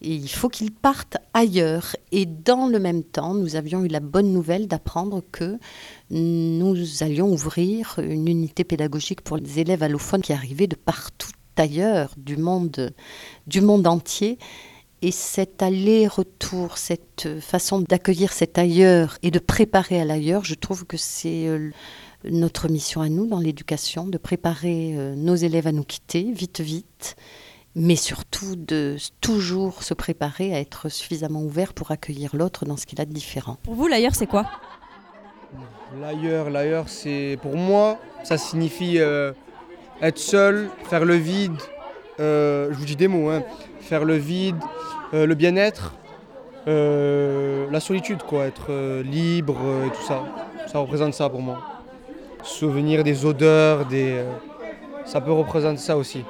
il 0.00 0.30
faut 0.30 0.48
qu'ils 0.48 0.72
partent 0.72 1.18
ailleurs. 1.34 1.94
Et 2.10 2.24
dans 2.24 2.68
le 2.68 2.78
même 2.78 3.04
temps, 3.04 3.34
nous 3.34 3.54
avions 3.54 3.84
eu 3.84 3.88
la 3.88 4.00
bonne 4.00 4.32
nouvelle 4.32 4.66
d'apprendre 4.66 5.22
que 5.30 5.58
nous 6.08 7.02
allions 7.02 7.30
ouvrir 7.30 7.96
une 7.98 8.28
unité 8.28 8.64
pédagogique 8.64 9.20
pour 9.20 9.36
les 9.36 9.60
élèves 9.60 9.82
allophones 9.82 10.22
qui 10.22 10.32
arrivaient 10.32 10.68
de 10.68 10.76
partout 10.76 11.32
ailleurs, 11.58 12.14
du 12.16 12.38
monde, 12.38 12.94
du 13.46 13.60
monde 13.60 13.86
entier. 13.86 14.38
Et 15.02 15.10
cet 15.10 15.62
aller-retour, 15.62 16.78
cette 16.78 17.28
façon 17.40 17.80
d'accueillir 17.80 18.32
cet 18.32 18.58
ailleurs 18.58 19.18
et 19.22 19.30
de 19.30 19.38
préparer 19.38 20.00
à 20.00 20.06
l'ailleurs, 20.06 20.44
je 20.44 20.54
trouve 20.54 20.86
que 20.86 20.96
c'est 20.96 21.46
euh, 21.46 21.70
notre 22.24 22.68
mission 22.68 23.02
à 23.02 23.10
nous 23.10 23.26
dans 23.26 23.38
l'éducation, 23.38 24.06
de 24.06 24.16
préparer 24.16 24.94
euh, 24.96 25.14
nos 25.14 25.34
élèves 25.34 25.66
à 25.66 25.72
nous 25.72 25.84
quitter 25.84 26.32
vite, 26.32 26.60
vite, 26.60 27.16
mais 27.74 27.94
surtout 27.94 28.56
de 28.56 28.96
toujours 29.20 29.82
se 29.82 29.92
préparer 29.92 30.54
à 30.54 30.60
être 30.60 30.88
suffisamment 30.88 31.42
ouvert 31.42 31.74
pour 31.74 31.90
accueillir 31.90 32.34
l'autre 32.34 32.64
dans 32.64 32.78
ce 32.78 32.86
qu'il 32.86 32.98
a 32.98 33.04
de 33.04 33.12
différent. 33.12 33.58
Pour 33.64 33.74
vous, 33.74 33.88
l'ailleurs, 33.88 34.14
c'est 34.14 34.26
quoi? 34.26 34.46
L'ailleurs, 36.00 36.48
l'ailleurs, 36.48 36.88
c'est 36.88 37.38
pour 37.42 37.56
moi, 37.56 38.00
ça 38.24 38.38
signifie 38.38 38.98
euh, 38.98 39.32
être 40.00 40.18
seul, 40.18 40.70
faire 40.88 41.04
le 41.04 41.16
vide 41.16 41.60
je 42.18 42.74
vous 42.74 42.84
dis 42.84 42.96
des 42.96 43.08
mots, 43.08 43.28
hein. 43.28 43.42
Faire 43.86 44.04
le 44.04 44.16
vide, 44.16 44.56
le 45.12 45.34
bien-être, 45.34 45.94
la 46.66 47.80
solitude, 47.80 48.22
quoi, 48.22 48.44
être 48.44 49.02
libre 49.02 49.56
et 49.86 49.90
tout 49.90 50.02
ça. 50.02 50.22
Ça 50.66 50.78
représente 50.78 51.14
ça 51.14 51.28
pour 51.28 51.40
moi. 51.40 51.62
Souvenir 52.42 53.02
des 53.02 53.24
odeurs, 53.24 53.86
des, 53.86 54.22
ça 55.04 55.20
peut 55.20 55.32
représenter 55.32 55.78
ça 55.78 55.96
aussi. 55.96 56.24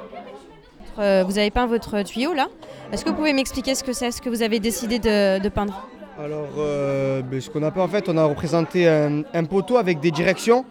vous 0.95 1.01
avez 1.37 1.51
peint 1.51 1.67
votre 1.67 2.01
tuyau 2.03 2.33
là. 2.33 2.47
Est-ce 2.91 3.03
que 3.03 3.09
vous 3.09 3.15
pouvez 3.15 3.33
m'expliquer 3.33 3.75
ce 3.75 3.83
que 3.83 3.93
c'est, 3.93 4.11
ce 4.11 4.21
que 4.21 4.29
vous 4.29 4.41
avez 4.41 4.59
décidé 4.59 4.99
de 4.99 5.49
peindre? 5.49 5.87
Alors, 6.19 6.49
euh, 6.57 7.21
ben, 7.21 7.39
ce 7.39 7.47
qu'on 7.47 7.61
a 7.61 7.71
fait, 7.71 7.79
en 7.79 7.87
fait, 7.87 8.09
on 8.09 8.17
a 8.17 8.25
représenté 8.25 8.87
un, 8.87 9.43
poteau 9.43 9.77
avec 9.77 9.99
des 9.99 10.09
directions. 10.09 10.65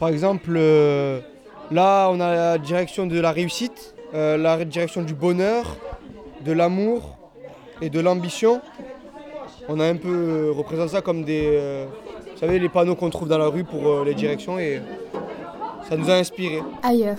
Par 0.00 0.08
exemple, 0.08 0.50
euh, 0.56 1.20
là, 1.70 2.08
on 2.10 2.18
a 2.18 2.34
la 2.34 2.58
direction 2.58 3.06
de 3.06 3.20
la 3.20 3.30
réussite, 3.30 3.94
euh, 4.14 4.36
la 4.36 4.64
direction 4.64 5.02
du 5.02 5.14
bonheur, 5.14 5.76
de 6.44 6.52
l'amour 6.52 7.16
et 7.82 7.90
de 7.90 8.00
l'ambition. 8.00 8.60
On 9.68 9.78
a 9.80 9.86
un 9.86 9.96
peu 9.96 10.50
représenté 10.50 10.92
ça 10.92 11.00
comme 11.00 11.24
des, 11.24 11.86
vous 12.32 12.38
savez, 12.38 12.58
les 12.58 12.68
panneaux 12.68 12.96
qu'on 12.96 13.10
trouve 13.10 13.28
dans 13.28 13.38
la 13.38 13.48
rue 13.48 13.64
pour 13.64 14.04
les 14.04 14.14
directions 14.14 14.58
et 14.58 14.80
ça 15.88 15.96
nous 15.96 16.10
a 16.10 16.14
inspiré. 16.14 16.60
Ailleurs. 16.82 17.18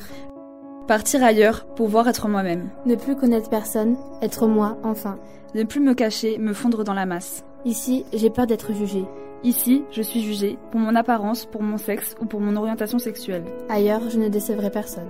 Partir 0.88 1.24
ailleurs, 1.24 1.66
pouvoir 1.75 2.08
être 2.08 2.28
moi-même. 2.28 2.70
Ne 2.86 2.96
plus 2.96 3.16
connaître 3.16 3.50
personne, 3.50 3.96
être 4.22 4.48
moi, 4.48 4.78
enfin. 4.84 5.20
Ne 5.54 5.63
plus 5.63 5.80
me 5.80 5.94
cacher, 5.94 6.38
me 6.38 6.54
fondre 6.54 6.84
dans 6.84 6.94
la 6.94 7.06
masse. 7.06 7.46
Ici, 7.66 8.06
j'ai 8.13 8.30
peur 8.30 8.48
d'être 8.48 8.74
jugée. 8.74 9.06
Ici, 9.44 9.84
je 9.92 10.01
suis 10.01 10.22
jugée 10.22 10.58
pour 10.72 10.80
mon 10.80 10.96
apparence, 10.96 11.46
pour 11.46 11.63
mon 11.63 11.78
sexe 11.78 12.16
ou 12.20 12.25
pour 12.25 12.42
mon 12.42 12.56
orientation 12.56 13.00
sexuelle. 13.00 13.44
Ailleurs, 13.70 14.10
je 14.10 14.18
ne 14.18 14.28
décevrai 14.28 14.70
personne. 14.70 15.08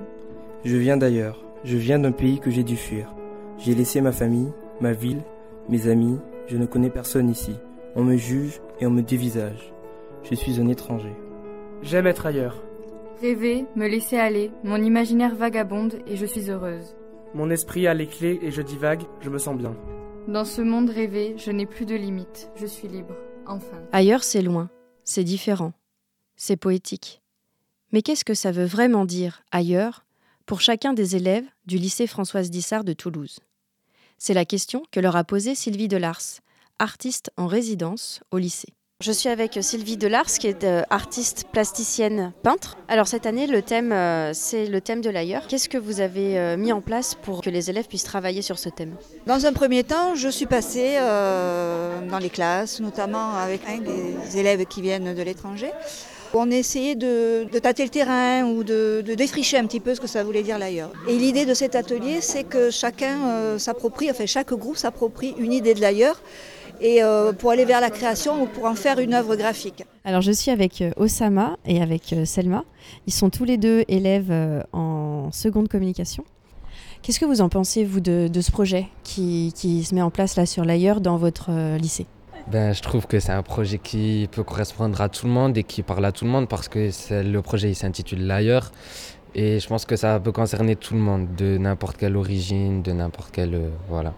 Je 0.66 0.78
viens 0.78 0.98
d'ailleurs. 0.98 1.44
Je 1.64 1.78
viens 1.78 2.00
d'un 2.00 2.12
pays 2.12 2.40
que 2.40 2.50
j'ai 2.50 2.64
dû 2.64 2.76
fuir. 2.76 3.14
J'ai 3.64 3.76
laissé 3.76 4.02
ma 4.02 4.12
famille, 4.12 4.52
ma 4.80 4.92
ville, 4.92 5.22
mes 5.70 5.88
amis. 5.88 6.18
Je 6.48 6.58
ne 6.58 6.66
connais 6.66 6.90
personne 6.90 7.30
ici. 7.30 7.54
On 7.96 8.04
me 8.04 8.16
juge 8.16 8.60
et 8.80 8.88
on 8.88 8.90
me 8.90 9.04
dévisage. 9.04 9.72
Je 10.24 10.34
suis 10.34 10.60
un 10.60 10.68
étranger. 10.68 11.14
J'aime 11.84 12.08
être 12.08 12.26
ailleurs. 12.26 12.64
Rêver, 13.22 13.68
me 13.76 13.88
laisser 13.88 14.18
aller, 14.18 14.50
mon 14.64 14.82
imaginaire 14.82 15.36
vagabonde 15.36 16.00
et 16.08 16.18
je 16.18 16.26
suis 16.26 16.50
heureuse. 16.50 16.96
Mon 17.36 17.52
esprit 17.52 17.86
a 17.86 17.94
les 17.94 18.08
clés 18.08 18.40
et 18.42 18.50
je 18.50 18.64
divague, 18.64 19.04
je 19.22 19.30
me 19.30 19.38
sens 19.38 19.56
bien. 19.56 19.78
Dans 20.28 20.46
ce 20.46 20.64
monde 20.64 20.90
rêvé, 20.90 21.36
je 21.38 21.52
n'ai 21.52 21.68
plus 21.68 21.86
de 21.86 21.96
limites, 21.96 22.50
je 22.56 22.66
suis 22.66 22.88
libre, 22.88 23.16
enfin. 23.46 23.78
Ailleurs, 23.92 24.24
c'est 24.24 24.42
loin, 24.42 24.72
c'est 25.04 25.24
différent, 25.24 25.74
c'est 26.36 26.58
poétique. 26.58 27.22
Mais 27.92 28.02
qu'est-ce 28.02 28.26
que 28.26 28.34
ça 28.34 28.52
veut 28.52 28.66
vraiment 28.66 29.06
dire, 29.06 29.44
ailleurs, 29.52 30.04
pour 30.48 30.62
chacun 30.62 30.94
des 30.94 31.16
élèves 31.16 31.46
du 31.68 31.78
lycée 31.78 32.08
Françoise 32.08 32.50
Dissart 32.50 32.84
de 32.84 32.94
Toulouse? 32.94 33.40
C'est 34.24 34.36
la 34.36 34.46
question 34.46 34.84
que 34.92 35.00
leur 35.00 35.16
a 35.16 35.24
posée 35.24 35.56
Sylvie 35.56 35.88
Delars, 35.88 36.22
artiste 36.78 37.32
en 37.38 37.48
résidence 37.48 38.22
au 38.30 38.38
lycée. 38.38 38.68
Je 39.02 39.12
suis 39.12 39.30
avec 39.30 39.58
Sylvie 39.64 39.98
Delars, 39.98 40.28
qui 40.28 40.46
est 40.46 40.64
euh, 40.64 40.84
artiste 40.92 41.48
plasticienne 41.52 42.32
peintre. 42.44 42.78
Alors 42.88 43.08
cette 43.08 43.26
année, 43.26 43.48
le 43.48 43.64
thème, 43.64 43.92
euh, 43.92 44.32
c'est 44.36 44.68
le 44.68 44.80
thème 44.80 45.02
de 45.02 45.10
l'ailleurs. 45.10 45.48
Qu'est-ce 45.48 45.68
que 45.68 45.80
vous 45.80 46.02
avez 46.02 46.38
euh, 46.38 46.56
mis 46.56 46.72
en 46.72 46.82
place 46.82 47.16
pour 47.16 47.42
que 47.42 47.50
les 47.50 47.72
élèves 47.72 47.88
puissent 47.88 48.04
travailler 48.04 48.44
sur 48.44 48.60
ce 48.60 48.70
thème? 48.70 48.94
Dans 49.26 49.48
un 49.48 49.54
premier 49.54 49.84
temps, 49.84 50.14
je 50.14 50.30
suis 50.30 50.46
passée 50.46 50.98
dans 51.00 52.20
les 52.20 52.30
classes, 52.30 52.80
notamment 52.80 53.34
avec 53.38 53.62
un 53.68 53.80
des 53.80 54.38
élèves 54.38 54.66
qui 54.66 54.84
viennent 54.84 55.16
de 55.16 55.22
l'étranger. 55.24 55.72
On 56.34 56.50
a 56.52 56.56
essayé 56.56 56.96
de, 56.96 57.46
tâter 57.60 57.84
le 57.84 57.90
terrain 57.90 58.46
ou 58.46 58.64
de, 58.64 59.04
défricher 59.16 59.58
un 59.58 59.66
petit 59.66 59.80
peu 59.80 59.96
ce 59.96 60.02
que 60.02 60.08
ça 60.08 60.24
voulait 60.24 60.44
dire 60.44 60.58
l'ailleurs. 60.58 60.92
Et 61.08 61.18
l'idée 61.18 61.46
de 61.46 61.54
cet 61.54 61.76
atelier, 61.76 62.22
c'est 62.22 62.44
que 62.44 62.70
chacun 62.72 63.58
s'approprie, 63.58 64.10
enfin 64.10 64.26
chaque 64.26 64.54
groupe 64.54 64.78
s'approprie 64.78 65.36
une 65.38 65.54
idée 65.54 65.74
de 65.74 65.82
l'ailleurs 65.82 66.22
et 66.82 67.04
euh, 67.04 67.32
pour 67.32 67.52
aller 67.52 67.66
vers 67.66 67.80
la 67.80 67.90
création 67.90 68.44
ou 68.44 68.48
pour 68.48 68.66
en 68.66 68.76
faire 68.76 69.00
une 69.00 69.14
œuvre 69.14 69.36
graphique. 69.36 69.86
Alors 70.04 70.22
je 70.22 70.32
suis 70.32 70.52
avec 70.52 70.82
euh, 70.82 70.92
Osama 70.98 71.58
et 71.66 71.82
avec 71.82 72.12
euh, 72.12 72.26
Selma. 72.26 72.66
Ils 73.08 73.14
sont 73.14 73.30
tous 73.30 73.46
les 73.46 73.58
deux 73.58 73.84
élèves 73.88 74.34
en 74.74 75.32
seconde 75.32 75.68
communication. 75.68 76.26
Qu'est-ce 77.02 77.20
que 77.20 77.26
vous 77.26 77.42
en 77.42 77.50
pensez, 77.50 77.84
vous, 77.84 78.00
de, 78.00 78.30
ce 78.42 78.52
projet 78.52 78.88
qui, 79.04 79.52
se 79.56 79.96
met 79.96 80.02
en 80.02 80.12
place 80.12 80.36
là 80.36 80.46
sur 80.46 80.66
l'ailleurs 80.66 81.02
dans 81.02 81.18
votre 81.18 81.78
lycée? 81.78 82.06
Ben, 82.48 82.74
je 82.74 82.82
trouve 82.82 83.08
que 83.08 83.20
c'est 83.20 83.32
un 83.32 83.44
projet 83.44 83.78
qui 83.78 84.30
peut 84.32 84.44
correspondre 84.44 85.00
à 85.02 85.10
tout 85.10 85.28
le 85.28 85.32
monde 85.32 85.58
et 85.58 85.64
qui 85.64 85.84
parle 85.84 86.06
à 86.06 86.12
tout 86.12 86.26
le 86.26 86.32
monde 86.32 86.48
parce 86.48 86.68
que 86.68 86.90
le 87.12 87.42
projet 87.42 87.74
s'intitule 87.74 88.26
L'ailleurs 88.26 88.72
et 89.36 89.60
je 89.60 89.68
pense 89.68 89.86
que 89.86 89.96
ça 89.96 90.20
peut 90.20 90.32
concerner 90.32 90.76
tout 90.76 90.94
le 90.94 91.00
monde 91.00 91.28
de 91.38 91.58
n'importe 91.58 91.98
quelle 91.98 92.18
origine, 92.18 92.82
de 92.82 92.92
n'importe 92.92 93.32
quelle 93.32 93.60
voilà. 93.88 94.14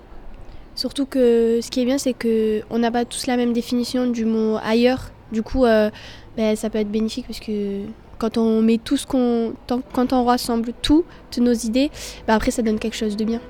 Surtout 0.76 1.06
que 1.06 1.60
ce 1.62 1.70
qui 1.70 1.82
est 1.82 1.86
bien, 1.86 1.98
c'est 1.98 2.14
qu'on 2.14 2.80
n'a 2.80 2.90
pas 2.90 3.06
tous 3.06 3.28
la 3.28 3.38
même 3.38 3.54
définition 3.54 4.08
du 4.08 4.26
mot 4.26 4.58
ailleurs. 4.64 5.12
Du 5.32 5.44
coup, 5.44 5.66
euh, 5.66 5.92
ben, 6.36 6.56
ça 6.56 6.70
peut 6.70 6.80
être 6.80 6.92
bénéfique 6.92 7.28
parce 7.28 7.40
que 7.40 7.82
quand 8.18 8.38
on 8.38 8.62
met 8.62 8.78
tout 8.78 8.98
ce 8.98 9.06
qu'on. 9.06 9.54
Quand 9.94 10.14
on 10.14 10.24
rassemble 10.24 10.72
tout, 10.82 11.04
toutes 11.30 11.44
nos 11.44 11.54
idées, 11.54 11.92
ben 12.28 12.36
après 12.36 12.52
ça 12.52 12.62
donne 12.62 12.80
quelque 12.80 12.96
chose 12.96 13.18
de 13.18 13.26
bien. 13.26 13.42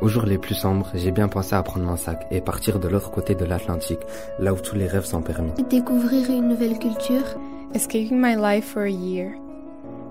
Aux 0.00 0.06
jours 0.08 0.26
les 0.26 0.38
plus 0.38 0.54
sombres, 0.54 0.88
j'ai 0.94 1.10
bien 1.10 1.26
pensé 1.26 1.56
à 1.56 1.62
prendre 1.62 1.84
mon 1.84 1.96
sac 1.96 2.26
et 2.30 2.40
partir 2.40 2.78
de 2.78 2.86
l'autre 2.86 3.10
côté 3.10 3.34
de 3.34 3.44
l'Atlantique, 3.44 4.00
là 4.38 4.52
où 4.52 4.56
tous 4.56 4.76
les 4.76 4.86
rêves 4.86 5.04
sont 5.04 5.22
permis. 5.22 5.50
Découvrir 5.68 6.30
une 6.30 6.48
nouvelle 6.48 6.78
culture? 6.78 7.24
Escaping 7.74 8.20
my 8.20 8.36
life 8.36 8.64
for 8.64 8.82
a 8.82 8.90
year. 8.90 9.32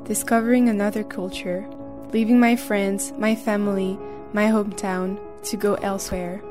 Discovering 0.06 0.70
another 0.70 1.04
culture. 1.04 1.64
Leaving 2.14 2.40
my 2.40 2.58
friends, 2.58 3.14
my 3.18 3.36
family, 3.36 3.98
my 4.34 4.52
hometown 4.52 5.18
to 5.50 5.58
go 5.58 5.76
elsewhere. 5.82 6.42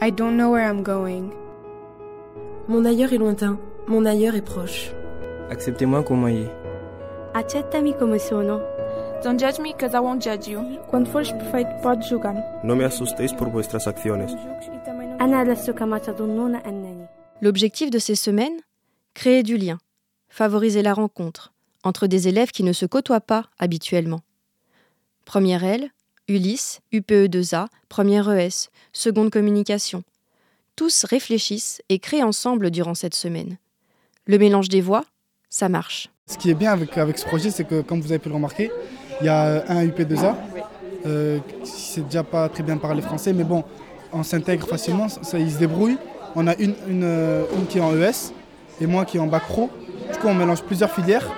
I 0.00 0.10
don't 0.10 0.36
know 0.36 0.50
where 0.50 0.68
I'm 0.68 0.82
going. 0.82 1.30
Mon 2.68 2.84
ailleurs 2.84 3.12
est 3.12 3.18
lointain, 3.18 3.58
mon 3.88 4.06
ailleurs 4.06 4.36
est 4.36 4.44
proche. 4.44 4.92
Acceptez-moi 5.50 6.04
comme 6.04 6.28
est. 6.28 6.48
Accettami 7.34 7.94
come 7.94 8.18
sono. 8.18 8.60
Don't 9.22 9.38
judge 9.38 9.60
me 9.60 9.72
because 9.72 9.94
I 9.94 10.00
won't 10.00 10.20
judge 10.20 10.48
you. 10.48 10.60
Quando 10.90 11.08
fores 11.08 11.30
perfeito, 11.30 12.74
me 12.74 12.84
asustéis 12.84 13.32
por 13.32 13.50
vuestras 13.50 13.86
acciones. 13.86 14.34
L'objectif 17.40 17.90
de 17.90 17.98
ces 17.98 18.16
semaines 18.16 18.60
Créer 19.14 19.42
du 19.42 19.58
lien, 19.58 19.78
favoriser 20.28 20.82
la 20.82 20.94
rencontre 20.94 21.52
entre 21.84 22.06
des 22.06 22.26
élèves 22.28 22.50
qui 22.50 22.62
ne 22.62 22.72
se 22.72 22.86
côtoient 22.86 23.20
pas 23.20 23.46
habituellement. 23.58 24.22
Première 25.24 25.62
L, 25.64 25.90
Ulysse, 26.28 26.80
UPE2A, 26.92 27.66
première 27.88 28.30
ES, 28.30 28.70
seconde 28.92 29.30
communication. 29.30 30.02
Tous 30.76 31.04
réfléchissent 31.04 31.82
et 31.88 31.98
créent 31.98 32.22
ensemble 32.22 32.70
durant 32.70 32.94
cette 32.94 33.14
semaine. 33.14 33.58
Le 34.26 34.38
mélange 34.38 34.68
des 34.68 34.80
voix, 34.80 35.04
ça 35.50 35.68
marche. 35.68 36.08
Ce 36.26 36.38
qui 36.38 36.50
est 36.50 36.54
bien 36.54 36.72
avec, 36.72 36.96
avec 36.96 37.18
ce 37.18 37.26
projet, 37.26 37.50
c'est 37.50 37.64
que, 37.64 37.82
comme 37.82 38.00
vous 38.00 38.12
avez 38.12 38.18
pu 38.18 38.28
le 38.28 38.36
remarquer, 38.36 38.70
il 39.22 39.26
y 39.26 39.28
a 39.28 39.64
un 39.68 39.86
UP2A, 39.86 40.34
euh, 41.06 41.38
qui 41.64 41.70
sait 41.70 42.00
déjà 42.00 42.24
pas 42.24 42.48
très 42.48 42.62
bien 42.62 42.76
parler 42.76 43.02
français, 43.02 43.32
mais 43.32 43.44
bon, 43.44 43.62
on 44.12 44.22
s'intègre 44.22 44.66
facilement, 44.66 45.08
ça, 45.08 45.38
il 45.38 45.50
se 45.50 45.58
débrouille. 45.58 45.96
On 46.34 46.46
a 46.46 46.56
une, 46.56 46.74
une, 46.88 47.04
euh, 47.04 47.44
qui 47.68 47.78
est 47.78 47.80
en 47.80 47.94
ES 47.94 48.32
et 48.80 48.86
moi 48.86 49.04
qui 49.04 49.18
est 49.18 49.20
en 49.20 49.26
bac 49.26 49.44
pro. 49.46 49.70
Du 50.12 50.18
coup, 50.18 50.26
on 50.26 50.34
mélange 50.34 50.62
plusieurs 50.62 50.90
filières. 50.90 51.30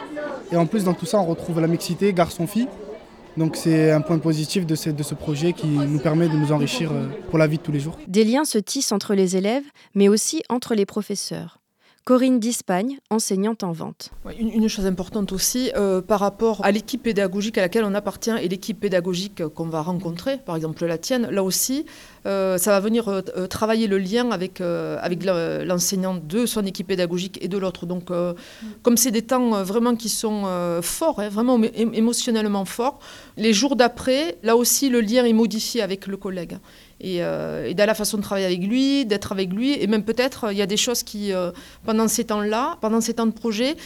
Et 0.50 0.56
en 0.56 0.66
plus, 0.66 0.84
dans 0.84 0.94
tout 0.94 1.06
ça, 1.06 1.18
on 1.18 1.24
retrouve 1.24 1.60
la 1.60 1.66
mixité 1.66 2.12
garçon-fille. 2.12 2.68
Donc 3.36 3.56
c'est 3.56 3.90
un 3.90 4.00
point 4.00 4.18
positif 4.18 4.64
de 4.64 4.76
ce, 4.76 4.90
de 4.90 5.02
ce 5.02 5.14
projet 5.14 5.52
qui 5.52 5.66
nous 5.66 5.98
permet 5.98 6.28
de 6.28 6.36
nous 6.36 6.52
enrichir 6.52 6.92
euh, 6.92 7.08
pour 7.30 7.38
la 7.38 7.46
vie 7.46 7.58
de 7.58 7.62
tous 7.62 7.72
les 7.72 7.80
jours. 7.80 7.98
Des 8.06 8.24
liens 8.24 8.44
se 8.44 8.58
tissent 8.58 8.92
entre 8.92 9.14
les 9.14 9.36
élèves, 9.36 9.64
mais 9.94 10.08
aussi 10.08 10.42
entre 10.48 10.74
les 10.74 10.86
professeurs. 10.86 11.58
Corinne 12.04 12.38
Dispagne, 12.38 12.98
enseignante 13.08 13.64
en 13.64 13.72
vente. 13.72 14.10
Une, 14.38 14.68
chose 14.68 14.84
importante 14.84 15.32
aussi, 15.32 15.70
euh, 15.74 16.02
par 16.02 16.20
rapport 16.20 16.62
à 16.62 16.70
l'équipe 16.70 17.02
pédagogique 17.02 17.56
à 17.56 17.62
laquelle 17.62 17.84
on 17.84 17.94
appartient 17.94 18.30
et 18.42 18.46
l'équipe 18.46 18.78
pédagogique 18.78 19.46
qu'on 19.48 19.68
va 19.68 19.80
rencontrer, 19.80 20.36
par 20.36 20.54
exemple 20.54 20.84
la 20.84 20.98
tienne, 20.98 21.26
là 21.30 21.42
aussi, 21.42 21.86
euh, 22.26 22.58
ça 22.58 22.72
va 22.72 22.80
venir 22.80 23.08
euh, 23.08 23.22
travailler 23.46 23.86
le 23.86 23.96
lien 23.96 24.30
avec, 24.32 24.60
avec 24.60 25.24
l'enseignant 25.24 26.14
de 26.14 26.44
son 26.44 26.66
équipe 26.66 26.88
pédagogique 26.88 27.38
et 27.40 27.48
de 27.48 27.56
l'autre. 27.56 27.86
Donc, 27.86 28.10
comme 28.82 28.98
c'est 28.98 29.10
des 29.10 29.22
temps 29.22 29.62
vraiment 29.64 29.96
qui 29.96 30.10
sont 30.10 30.44
forts, 30.82 31.20
hein, 31.20 31.30
vraiment 31.30 31.58
émotionnellement 31.62 32.66
forts, 32.66 32.98
les 33.38 33.54
jours 33.54 33.76
d'après, 33.76 34.36
là 34.42 34.56
aussi, 34.56 34.90
le 34.90 35.00
lien 35.00 35.24
est 35.24 35.32
modifié 35.32 35.80
avec 35.80 36.06
le 36.06 36.18
collègue. 36.18 36.58
Euh, 37.04 37.66
et, 37.66 37.74
dans 37.74 37.86
la 37.86 37.94
façon 37.94 38.16
de 38.16 38.22
travailler 38.22 38.46
avec 38.46 38.64
lui, 38.64 39.06
d'être 39.06 39.32
avec 39.32 39.52
lui. 39.52 39.80
Et 39.80 39.86
même 39.86 40.04
peut-être, 40.04 40.52
il 40.52 40.58
y 40.58 40.62
a 40.62 40.66
des 40.66 40.76
choses 40.76 41.02
qui, 41.02 41.32
euh, 41.32 41.50
pendant 41.84 42.08
ces 42.08 42.24
temps-là, 42.24 42.78
pendant 42.80 43.00
ces 43.00 43.14
temps 43.14 43.26
de 43.26 43.32
projet, 43.32 43.76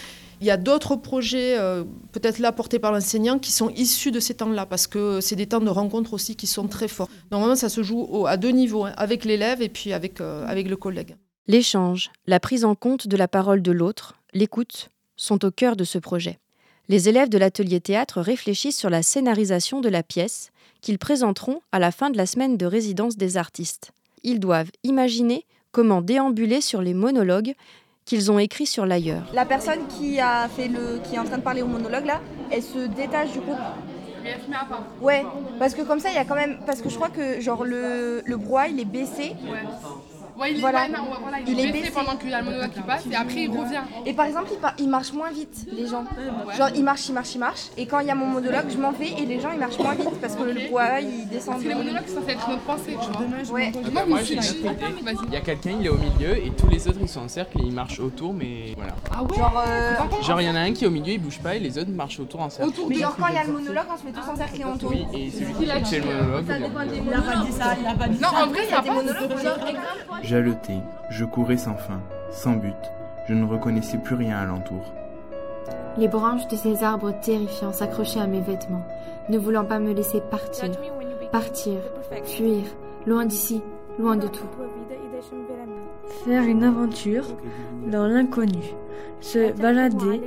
il 0.41 0.47
y 0.47 0.51
a 0.51 0.57
d'autres 0.57 0.95
projets, 0.95 1.59
euh, 1.59 1.83
peut-être 2.13 2.39
là 2.39 2.53
portés 2.53 2.79
par 2.79 2.93
l'enseignant, 2.93 3.39
qui 3.39 3.51
sont 3.51 3.71
issus 3.71 4.13
de 4.13 4.21
ces 4.21 4.35
temps-là, 4.35 4.67
parce 4.67 4.87
que 4.87 5.21
c'est 5.21 5.35
des 5.35 5.47
temps 5.47 5.61
de 5.61 5.69
rencontre 5.69 6.15
aussi 6.15 6.37
qui 6.37 6.47
sont 6.47 6.69
très 6.69 6.87
forts. 6.87 7.09
Normalement, 7.33 7.57
ça 7.57 7.69
se 7.69 7.83
joue 7.83 8.27
à 8.27 8.37
deux 8.37 8.51
niveaux, 8.51 8.85
hein, 8.85 8.93
avec 8.97 9.25
l'élève 9.25 9.63
et 9.63 9.69
puis 9.69 9.93
avec, 9.93 10.21
avec 10.21 10.69
le 10.69 10.77
collègue. 10.77 11.17
L'échange, 11.49 12.11
la 12.27 12.39
prise 12.39 12.65
en 12.65 12.75
compte 12.75 13.09
de 13.09 13.17
la 13.17 13.27
parole 13.27 13.63
de 13.63 13.73
l'autre, 13.73 14.15
l'écoute, 14.33 14.91
sont 15.17 15.45
au 15.45 15.51
cœur 15.51 15.75
de 15.75 15.85
ce 15.85 15.99
projet. 15.99 16.39
Les 16.89 17.09
élèves 17.09 17.29
de 17.29 17.37
l'atelier 17.37 17.81
théâtre 17.81 18.21
réfléchissent 18.21 18.79
sur 18.79 18.91
la 18.91 19.03
scénarisation 19.03 19.81
de 19.81 19.89
la 19.89 20.03
pièce 20.03 20.53
qu'ils 20.81 20.99
présenteront 20.99 21.61
à 21.73 21.79
la 21.79 21.91
fin 21.91 22.11
de 22.11 22.17
la 22.17 22.27
semaine 22.27 22.57
de 22.57 22.67
résidence 22.67 23.17
des 23.17 23.37
artistes. 23.37 23.93
Ils 24.23 24.41
doivent 24.41 24.71
imaginer 24.85 25.45
comment 25.73 26.03
déambuler 26.03 26.61
sur 26.61 26.83
les 26.83 26.95
monologues 26.95 27.55
qu'ils 28.05 28.33
ont 28.33 28.39
écrits 28.39 28.67
sur 28.67 28.87
l'ailleurs. 28.87 29.27
La 29.35 29.45
personne 29.45 29.87
qui, 29.89 30.19
a 30.19 30.49
fait 30.49 30.69
le, 30.69 30.99
qui 31.05 31.17
est 31.17 31.19
en 31.19 31.25
train 31.25 31.39
de 31.39 31.43
parler 31.43 31.63
au 31.63 31.67
monologue, 31.67 32.07
là, 32.07 32.21
elle 32.51 32.63
se 32.63 32.87
détache 32.89 33.33
du 33.33 33.41
groupe. 33.41 33.59
Mais 34.23 34.31
elle 34.31 34.43
se 34.43 34.49
met 34.51 34.57
à 34.57 34.65
part. 34.65 34.85
Ouais, 35.01 35.25
parce 35.59 35.75
que 35.75 35.83
comme 35.83 36.01
ça, 36.01 36.09
il 36.11 36.15
y 36.15 36.19
a 36.19 36.25
quand 36.25 36.35
même. 36.35 36.59
Parce 36.67 36.81
que 36.81 36.89
je 36.89 36.95
crois 36.97 37.11
que 37.11 37.41
genre 37.41 37.65
le, 37.65 38.23
le 38.25 38.37
brouhaha, 38.37 38.69
il 38.69 38.81
est 38.81 38.85
baissé. 38.85 39.35
Ouais. 39.45 39.63
Ouais, 40.39 40.53
il, 40.53 40.61
Voilà. 40.61 40.87
est, 40.87 40.91
ouais, 40.91 40.97
non, 40.97 41.03
ouais, 41.05 41.17
voilà, 41.21 41.39
il, 41.41 41.49
Il 41.53 41.59
est 41.61 41.67
baissé, 41.73 41.79
baissé. 41.81 41.91
pendant 41.93 42.17
qu'il 42.17 42.31
y 42.31 42.35
a 42.35 42.39
le 42.41 42.45
monologue 42.45 42.71
qui 42.71 42.81
passe 42.83 43.05
et 43.11 43.15
après 43.17 43.41
il 43.43 43.51
revient. 43.51 43.81
Et 44.07 44.13
par 44.15 44.27
exemple, 44.27 44.51
par- 44.61 44.75
ils 44.79 44.89
marchent 44.89 45.13
moins 45.13 45.31
vite, 45.31 45.67
les 45.73 45.87
gens. 45.89 46.05
Ouais. 46.47 46.55
Genre, 46.57 46.69
ils 46.75 46.85
marchent, 46.85 47.09
ils 47.09 47.13
marchent, 47.13 47.35
ils 47.35 47.39
marchent. 47.39 47.67
Et 47.77 47.87
quand 47.87 47.99
il 48.01 48.07
y 48.07 48.11
a 48.11 48.15
mon 48.15 48.27
monologue, 48.27 48.67
je 48.71 48.77
m'en 48.79 48.93
vais 48.93 49.09
et 49.19 49.27
les 49.27 49.41
gens, 49.41 49.51
ils 49.53 49.59
marchent 49.59 49.79
moins 49.79 49.95
vite 49.95 50.21
parce 50.21 50.37
que 50.37 50.43
le 50.45 50.69
brouhaha, 50.69 51.01
il 51.01 51.29
descend. 51.29 51.55
Parce 51.55 51.65
que 51.65 51.69
les 51.69 51.75
monologues, 51.75 52.03
c'est 52.07 52.15
censé 52.15 52.31
être 52.33 52.49
notre 52.49 52.63
pensée, 52.63 52.97
tu 53.03 53.11
vois. 53.11 53.55
Ouais. 53.55 53.73
Moi, 53.93 54.07
Moi, 54.07 54.23
j'ai 54.23 54.37
dit. 54.37 54.57
Il 55.27 55.33
y 55.33 55.37
a 55.37 55.41
quelqu'un, 55.41 55.73
il 55.81 55.87
est 55.87 55.89
au 55.89 55.99
milieu 55.99 56.37
et 56.37 56.51
tous 56.57 56.69
les 56.69 56.87
autres 56.87 56.99
ils 57.01 57.09
sont 57.09 57.21
en 57.23 57.29
cercle 57.29 57.59
et 57.61 57.65
ils 57.65 57.73
marchent 57.73 57.99
autour, 58.01 58.33
mais 58.33 58.75
voilà. 58.77 58.95
Ah 59.13 59.23
ouais? 59.23 59.37
Genre, 59.37 59.65
euh, 59.67 60.23
Genre, 60.23 60.41
il 60.41 60.47
y 60.47 60.51
en 60.51 60.55
a 60.55 60.61
un 60.61 60.73
qui 60.73 60.85
est 60.85 60.87
au 60.87 60.91
milieu, 60.91 61.13
il 61.15 61.21
bouge 61.21 61.41
pas 61.41 61.57
et 61.57 61.59
les 61.59 61.77
autres 61.79 61.91
marchent 61.91 62.21
autour 62.21 62.41
en 62.43 62.51
cercle. 62.51 62.73
Mais 62.89 62.95
genre, 62.97 63.17
quand 63.19 63.27
il 63.29 63.35
y 63.35 63.39
a 63.39 63.45
le 63.45 63.53
monologue, 63.53 63.85
on 63.93 63.97
se 63.99 64.05
met 64.05 64.13
tous 64.13 64.31
en 64.31 64.37
cercle 64.37 64.61
et 64.61 64.65
on 64.65 64.77
tourne. 64.77 64.95
Oui, 64.95 65.07
et 65.19 65.31
celui 65.31 65.53
qui 65.55 65.67
fait 65.91 65.99
le 66.01 66.07
monologue. 66.07 66.47
Ça 66.47 66.57
il 66.59 66.65
a- 66.65 66.69
dépend 66.69 66.87
des 66.87 67.01
monologues. 67.01 68.21
Non, 68.21 68.29
en 68.29 68.47
vrai, 68.47 68.61
il 68.65 68.71
y 68.71 68.75
a 68.75 68.81
des 68.83 68.89
pas 68.89 70.28
J'haletais, 70.29 70.83
je 71.09 71.25
courais 71.25 71.57
sans 71.57 71.77
fin, 71.77 72.03
sans 72.31 72.53
but, 72.53 72.77
je 73.31 73.33
ne 73.33 73.47
reconnaissais 73.47 73.97
plus 73.97 74.15
rien 74.15 74.37
alentour. 74.37 74.93
Les 75.97 76.07
branches 76.07 76.47
de 76.49 76.57
ces 76.57 76.85
arbres 76.85 77.19
terrifiants 77.23 77.73
s'accrochaient 77.73 78.21
à 78.21 78.27
mes 78.27 78.43
vêtements, 78.43 78.87
ne 79.31 79.39
voulant 79.39 79.65
pas 79.65 79.79
me 79.79 79.95
laisser 79.95 80.21
partir. 80.21 80.69
Partir, 81.33 81.81
fuir, 82.25 82.63
loin 83.07 83.25
d'ici, 83.25 83.63
loin 83.99 84.17
de 84.17 84.27
tout. 84.27 84.45
Faire 86.27 86.43
une 86.43 86.63
aventure 86.63 87.25
dans 87.91 88.07
l'inconnu, 88.07 88.75
se 89.21 89.53
balader 89.53 90.21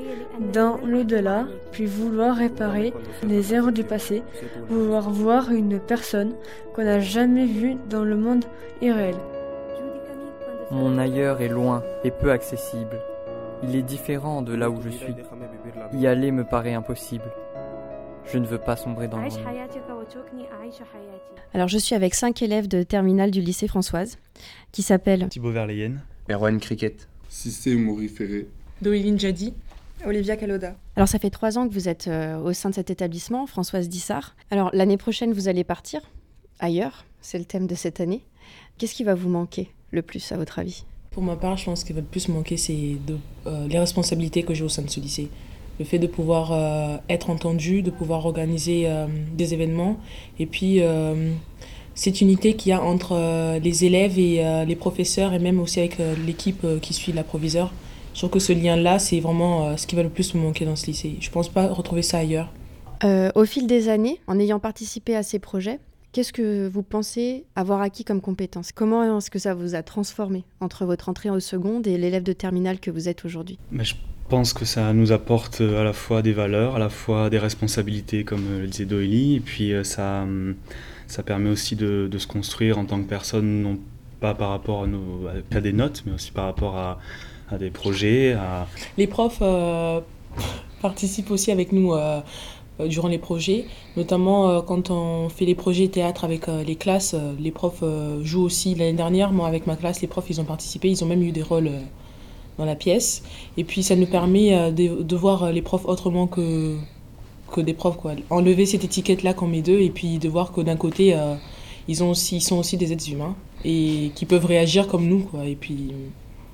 dans 0.51 0.79
l'au-delà, 0.83 1.45
puis 1.71 1.85
vouloir 1.85 2.37
réparer 2.37 2.91
les 3.21 3.53
erreurs 3.53 3.71
du 3.71 3.83
passé, 3.83 4.23
vouloir 4.67 5.11
voir 5.11 5.51
une 5.51 5.79
personne 5.79 6.33
qu'on 6.73 6.85
n'a 6.85 6.99
jamais 6.99 7.45
vue 7.45 7.75
dans 7.87 8.03
le 8.03 8.15
monde 8.15 8.45
irréel. 8.81 9.13
Mon 10.71 10.97
ailleurs 10.97 11.41
est 11.41 11.49
loin 11.49 11.83
et 12.05 12.11
peu 12.11 12.31
accessible. 12.31 13.01
Il 13.61 13.75
est 13.75 13.81
différent 13.81 14.41
de 14.41 14.53
là 14.53 14.69
où 14.69 14.81
je 14.81 14.89
suis. 14.89 15.13
Y 15.93 16.07
aller 16.07 16.31
me 16.31 16.45
paraît 16.45 16.73
impossible. 16.73 17.29
Je 18.25 18.37
ne 18.37 18.45
veux 18.45 18.57
pas 18.57 18.77
sombrer 18.77 19.09
dans 19.09 19.17
l'ennui. 19.17 19.35
Alors 21.53 21.67
je 21.67 21.77
suis 21.77 21.93
avec 21.93 22.15
cinq 22.15 22.41
élèves 22.41 22.69
de 22.69 22.83
terminale 22.83 23.31
du 23.31 23.41
lycée 23.41 23.67
Françoise 23.67 24.17
qui 24.71 24.81
s'appellent 24.81 25.27
Thibaut 25.27 25.51
Verleyen. 25.51 25.95
Erwan 26.29 26.59
Cricket. 26.59 27.09
Cissé 27.27 27.75
Mori 27.75 28.07
Ferré. 28.07 28.47
Doéline 28.81 29.19
Jadi. 29.19 29.53
Olivia 30.05 30.37
Caloda. 30.37 30.75
Alors 30.95 31.09
ça 31.09 31.19
fait 31.19 31.29
trois 31.29 31.57
ans 31.57 31.67
que 31.67 31.73
vous 31.73 31.89
êtes 31.89 32.07
euh, 32.07 32.37
au 32.39 32.53
sein 32.53 32.69
de 32.69 32.75
cet 32.75 32.89
établissement, 32.89 33.45
Françoise 33.45 33.89
Dissart. 33.89 34.35
Alors 34.49 34.69
l'année 34.73 34.97
prochaine, 34.97 35.33
vous 35.33 35.47
allez 35.47 35.63
partir 35.63 36.01
ailleurs, 36.59 37.05
c'est 37.21 37.37
le 37.37 37.45
thème 37.45 37.67
de 37.67 37.75
cette 37.75 37.99
année. 37.99 38.23
Qu'est-ce 38.81 38.95
qui 38.95 39.03
va 39.03 39.13
vous 39.13 39.29
manquer 39.29 39.69
le 39.91 40.01
plus 40.01 40.31
à 40.31 40.37
votre 40.37 40.57
avis? 40.57 40.85
Pour 41.11 41.21
ma 41.21 41.35
part, 41.35 41.55
je 41.55 41.65
pense 41.65 41.83
qu'il 41.83 41.93
va 41.93 42.01
le 42.01 42.07
plus 42.07 42.29
manquer, 42.29 42.57
c'est 42.57 42.97
euh, 43.45 43.67
les 43.67 43.77
responsabilités 43.77 44.41
que 44.41 44.55
j'ai 44.55 44.63
au 44.63 44.69
sein 44.69 44.81
de 44.81 44.89
ce 44.89 44.99
lycée. 44.99 45.29
Le 45.77 45.85
fait 45.85 45.99
de 45.99 46.07
pouvoir 46.07 46.51
euh, 46.51 46.97
être 47.07 47.29
entendu, 47.29 47.83
de 47.83 47.91
pouvoir 47.91 48.25
organiser 48.25 48.85
euh, 48.87 49.05
des 49.37 49.53
événements, 49.53 49.99
et 50.39 50.47
puis 50.47 50.81
cette 51.93 52.21
unité 52.21 52.55
qu'il 52.55 52.71
y 52.71 52.73
a 52.73 52.81
entre 52.81 53.59
les 53.59 53.85
élèves 53.85 54.17
et 54.17 54.65
les 54.65 54.75
professeurs, 54.75 55.33
et 55.33 55.39
même 55.39 55.59
aussi 55.59 55.79
avec 55.79 55.99
l'équipe 56.25 56.65
qui 56.81 56.95
suit 56.95 57.11
l'approviseur. 57.11 57.71
Je 58.15 58.21
trouve 58.21 58.31
que 58.31 58.39
ce 58.39 58.51
lien-là, 58.51 58.97
c'est 58.97 59.19
vraiment 59.19 59.77
ce 59.77 59.85
qui 59.85 59.95
va 59.95 60.01
le 60.01 60.09
plus 60.09 60.33
me 60.33 60.41
manquer 60.41 60.65
dans 60.65 60.75
ce 60.75 60.87
lycée. 60.87 61.17
Je 61.19 61.29
pense 61.29 61.49
pas 61.49 61.67
retrouver 61.67 62.01
ça 62.01 62.17
ailleurs. 62.17 62.51
Euh, 63.03 63.31
Au 63.35 63.45
fil 63.45 63.67
des 63.67 63.89
années, 63.89 64.19
en 64.27 64.39
ayant 64.39 64.59
participé 64.59 65.15
à 65.15 65.23
ces 65.23 65.39
projets, 65.39 65.79
qu'est-ce 66.11 66.33
que 66.33 66.67
vous 66.67 66.83
pensez 66.83 67.45
avoir 67.55 67.81
acquis 67.81 68.03
comme 68.03 68.21
compétences 68.21 68.71
Comment 68.71 69.17
est-ce 69.17 69.29
que 69.31 69.39
ça 69.39 69.53
vous 69.53 69.75
a 69.75 69.83
transformé 69.83 70.43
entre 70.59 70.85
votre 70.85 71.09
entrée 71.09 71.29
au 71.29 71.39
seconde 71.39 71.87
et 71.87 71.97
l'élève 71.97 72.23
de 72.23 72.33
terminale 72.33 72.79
que 72.79 72.91
vous 72.91 73.07
êtes 73.09 73.25
aujourd'hui? 73.25 73.57
Mais 73.71 73.83
je 73.85 73.95
pense 74.29 74.53
que 74.53 74.65
ça 74.65 74.93
nous 74.93 75.11
apporte 75.11 75.61
euh, 75.61 75.81
à 75.81 75.83
la 75.83 75.93
fois 75.93 76.21
des 76.21 76.31
valeurs, 76.33 76.75
à 76.75 76.79
la 76.79 76.89
fois 76.89 77.29
des 77.29 77.37
responsabilités, 77.39 78.23
comme 78.23 78.45
euh, 78.49 78.61
le 78.61 78.67
disait 78.67 78.85
Doélie, 78.85 79.35
et 79.35 79.39
puis 79.41 79.73
euh, 79.73 79.83
ça, 79.83 80.21
hum, 80.23 80.55
ça 81.07 81.21
permet 81.23 81.49
aussi 81.49 81.75
de, 81.75 82.07
de 82.09 82.17
se 82.17 82.27
construire 82.27 82.77
en 82.77 82.85
tant 82.85 83.01
que 83.01 83.07
personne, 83.09 83.61
non 83.61 83.77
pas 84.21 84.33
par 84.33 84.49
rapport 84.49 84.83
à, 84.83 84.87
nos, 84.87 85.27
à- 85.27 85.57
à 85.57 85.61
des 85.61 85.73
notes, 85.73 86.03
mais 86.05 86.13
aussi 86.13 86.31
par 86.31 86.45
rapport 86.45 86.77
à, 86.77 86.99
à 87.49 87.57
des 87.57 87.71
projets, 87.71 88.33
à, 88.33 88.67
Les 88.97 89.07
profs 89.07 89.39
euh, 89.41 89.99
participent 90.81 91.31
aussi 91.31 91.51
avec 91.51 91.71
nous 91.73 91.93
euh, 91.93 92.21
durant 92.79 93.07
les 93.07 93.17
projets, 93.17 93.65
notamment 93.97 94.49
euh, 94.49 94.61
quand 94.61 94.89
on 94.89 95.29
fait 95.29 95.45
les 95.45 95.55
projets 95.55 95.87
théâtre 95.87 96.23
avec 96.23 96.47
euh, 96.47 96.63
les 96.63 96.75
classes. 96.75 97.13
euh, 97.13 97.33
les 97.39 97.51
profs 97.51 97.83
euh, 97.83 98.23
jouent 98.23 98.43
aussi. 98.43 98.75
L'année 98.75 98.93
dernière, 98.93 99.31
moi 99.31 99.47
avec 99.47 99.67
ma 99.67 99.75
classe, 99.75 100.01
les 100.01 100.07
profs 100.07 100.29
ils 100.29 100.39
ont 100.41 100.45
participé, 100.45 100.89
ils 100.89 101.03
ont 101.03 101.07
même 101.07 101.21
eu 101.23 101.31
des 101.31 101.43
rôles 101.43 101.67
euh, 101.67 101.79
dans 102.57 102.65
la 102.65 102.75
pièce. 102.75 103.23
Et 103.57 103.63
puis 103.63 103.83
ça 103.83 103.95
nous 103.95 104.07
permet 104.07 104.55
euh, 104.55 104.71
de, 104.71 105.15
voir 105.15 105.43
euh, 105.43 105.51
les 105.51 105.61
profs 105.61 105.85
autrement 105.85 106.27
que, 106.27 106.75
que 107.51 107.61
des 107.61 107.73
profs. 107.73 107.97
Quoi. 107.97 108.13
Enlever 108.29 108.65
cette 108.65 108.83
étiquette-là 108.83 109.33
qu'on 109.33 109.47
met 109.47 109.61
d'eux 109.61 109.79
et 109.79 109.89
puis 109.89 110.17
de 110.17 110.29
voir 110.29 110.51
que 110.51 110.61
d'un 110.61 110.77
côté, 110.77 111.13
euh, 111.13 111.35
ils, 111.87 112.03
ont 112.03 112.11
aussi, 112.11 112.37
ils 112.37 112.41
sont 112.41 112.57
aussi 112.57 112.77
des 112.77 112.93
êtres 112.93 113.09
humains 113.09 113.35
et 113.63 114.11
qui 114.15 114.25
peuvent 114.25 114.45
réagir 114.45 114.87
comme 114.87 115.07
nous. 115.07 115.19
Quoi. 115.19 115.45
Et 115.45 115.55
puis 115.55 115.91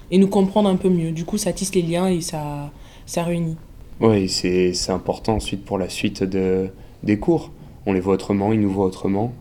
et 0.10 0.18
nous 0.18 0.28
comprendre 0.28 0.70
un 0.70 0.78
peu 0.78 0.90
mieux. 0.90 1.12
Du 1.12 1.26
coup, 1.26 1.38
ça 1.38 1.54
tisse 1.54 1.74
les 1.76 1.82
liens 1.82 2.08
et 2.08 2.22
ça, 2.22 2.72
ça 3.06 3.24
réunit. 3.24 3.58
Oui, 4.00 4.30
c'est 4.30 4.74
important 4.90 5.36
ensuite 5.36 5.66
pour 5.66 5.78
la 5.78 5.90
suite 5.90 6.24
de, 6.24 6.70
des 7.04 7.18
cours. 7.18 7.52
On 7.86 7.94
les 7.94 8.00
voit 8.00 8.14
autrement, 8.14 8.54
ils 8.54 8.60
nous 8.60 8.70
voient 8.70 8.86
autrement. 8.86 9.34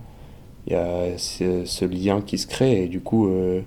Il 0.67 0.73
y 0.73 0.77
a 0.77 1.17
ce, 1.19 1.85
lien 1.85 2.21
qui 2.23 2.39
se 2.39 2.47
crée 2.47 2.85
et 2.85 2.89
du 2.89 3.01
coup, 3.01 3.29
euh, 3.29 3.61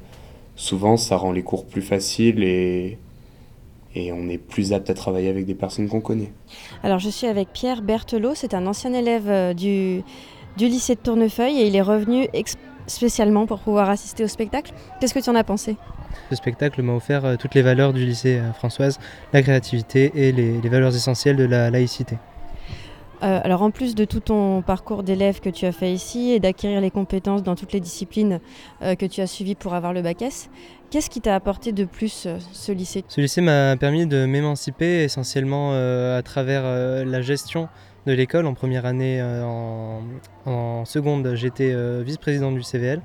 souvent, 0.55 0.97
ça 0.97 1.15
rend 1.17 1.31
les 1.31 1.43
cours 1.43 1.65
plus 1.65 1.81
faciles 1.81 2.43
et, 2.43 2.97
et 3.95 4.11
on 4.11 4.27
est 4.29 4.37
plus 4.37 4.73
apte 4.73 4.89
à 4.89 4.93
travailler 4.93 5.29
avec 5.29 5.45
des 5.45 5.53
personnes 5.53 5.87
qu'on 5.87 6.01
connaît. 6.01 6.31
Alors 6.83 6.99
je 6.99 7.09
suis 7.09 7.27
avec 7.27 7.53
Pierre 7.53 7.81
Berthelot, 7.81 8.35
c'est 8.35 8.53
un 8.53 8.65
ancien 8.67 8.93
élève 8.93 9.29
euh, 9.29 9.53
du, 9.53 10.01
du 10.57 10.67
lycée 10.67 10.95
de 10.95 10.99
Tournefeuille 11.01 11.59
et 11.61 11.67
il 11.67 11.75
est 11.75 11.81
revenu 11.81 12.27
ex- 12.33 12.57
spécialement 12.89 13.45
pour 13.45 13.59
pouvoir 13.59 13.89
assister 13.89 14.23
au 14.23 14.27
spectacle. 14.27 14.73
Qu'est-ce 14.99 15.13
que 15.13 15.19
tu 15.19 15.29
en 15.29 15.35
as 15.35 15.43
pensé? 15.43 15.77
Ce 16.29 16.35
spectacle 16.35 16.81
m'a 16.81 16.93
offert 16.93 17.23
euh, 17.23 17.35
toutes 17.37 17.55
les 17.55 17.61
valeurs 17.61 17.93
du 17.93 18.05
lycée 18.05 18.39
euh, 18.39 18.51
Françoise, 18.53 18.99
la 19.31 19.41
créativité 19.41 20.11
et 20.15 20.31
les, 20.31 20.59
les 20.59 20.69
valeurs 20.69 20.95
essentielles 20.95 21.37
de 21.37 21.45
la 21.45 21.69
laïcité. 21.69 22.17
Euh, 23.21 23.41
alors 23.43 23.63
en 23.63 23.69
plus 23.69 23.95
de 23.95 24.05
tout 24.05 24.21
ton 24.21 24.61
parcours 24.61 25.03
d'élève 25.03 25.41
que 25.41 25.49
tu 25.49 25.65
as 25.65 25.73
fait 25.73 25.91
ici 25.91 26.31
et 26.31 26.39
d'acquérir 26.39 26.79
les 26.79 26.89
compétences 26.89 27.43
dans 27.43 27.55
toutes 27.55 27.73
les 27.73 27.81
disciplines 27.81 28.39
euh, 28.81 28.95
que 28.95 29.05
tu 29.05 29.19
as 29.19 29.27
suivies 29.27 29.55
pour 29.55 29.73
avoir 29.73 29.91
le 29.91 30.01
bac 30.01 30.21
S, 30.21 30.49
qu'est-ce 30.89 31.09
qui 31.09 31.19
t'a 31.19 31.35
apporté 31.35 31.73
de 31.73 31.83
plus 31.83 32.27
euh, 32.27 32.37
ce 32.53 32.71
lycée? 32.71 33.03
Ce 33.09 33.19
lycée 33.19 33.41
m'a 33.41 33.75
permis 33.75 34.07
de 34.07 34.25
m'émanciper 34.25 35.03
essentiellement 35.03 35.73
à 35.73 36.21
travers 36.23 36.63
la 37.05 37.21
gestion 37.21 37.67
de 38.09 38.13
l'école. 38.13 38.45
En 38.47 38.53
première 38.53 38.85
année, 38.85 39.19
euh, 39.21 39.43
en, 40.45 40.83
seconde, 40.85 41.35
j'étais 41.35 41.71
euh, 41.71 42.01
vice-président 42.03 42.51
du 42.51 42.63
CVL. 42.63 43.01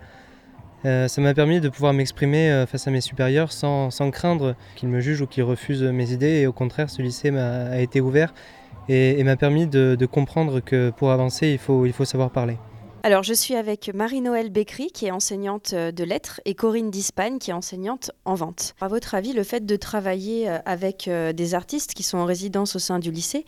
Euh, 0.84 1.08
ça 1.08 1.20
m'a 1.20 1.32
permis 1.34 1.60
de 1.60 1.68
pouvoir 1.68 1.92
m'exprimer 1.92 2.64
face 2.66 2.86
à 2.88 2.90
mes 2.90 3.00
supérieurs 3.00 3.52
sans, 3.52 3.90
craindre 4.10 4.54
qu'ils 4.76 4.88
me 4.88 5.00
jugent 5.00 5.22
ou 5.22 5.26
qu'ils 5.26 5.42
refusent 5.42 5.82
mes 5.82 6.12
idées. 6.12 6.40
Et 6.40 6.46
au 6.46 6.52
contraire, 6.52 6.90
ce 6.90 7.02
lycée 7.02 7.30
m'a 7.30 7.78
été 7.78 8.00
ouvert 8.00 8.34
et, 8.88 9.22
m'a 9.24 9.36
permis 9.36 9.66
de, 9.66 10.06
comprendre 10.06 10.60
que 10.60 10.90
pour 10.90 11.10
avancer, 11.10 11.58
il 11.68 11.92
faut 11.92 12.04
savoir 12.04 12.30
parler. 12.30 12.58
Alors 13.06 13.22
je 13.22 13.34
suis 13.34 13.54
avec 13.54 13.90
Marie-Noël 13.92 14.48
Bécry 14.48 14.86
qui 14.86 15.04
est 15.04 15.10
enseignante 15.10 15.74
euh, 15.74 15.92
de 15.92 16.04
lettres 16.04 16.40
et 16.46 16.54
Corinne 16.54 16.90
Dispagne 16.90 17.36
qui 17.36 17.50
est 17.50 17.52
enseignante 17.52 18.12
en 18.24 18.34
vente. 18.34 18.74
À 18.80 18.88
votre 18.88 19.14
avis, 19.14 19.34
le 19.34 19.42
fait 19.42 19.66
de 19.66 19.76
travailler 19.76 20.48
euh, 20.48 20.56
avec 20.64 21.06
euh, 21.06 21.34
des 21.34 21.54
artistes 21.54 21.92
qui 21.92 22.02
sont 22.02 22.16
en 22.16 22.24
résidence 22.24 22.76
au 22.76 22.78
sein 22.78 22.98
du 22.98 23.10
lycée, 23.10 23.44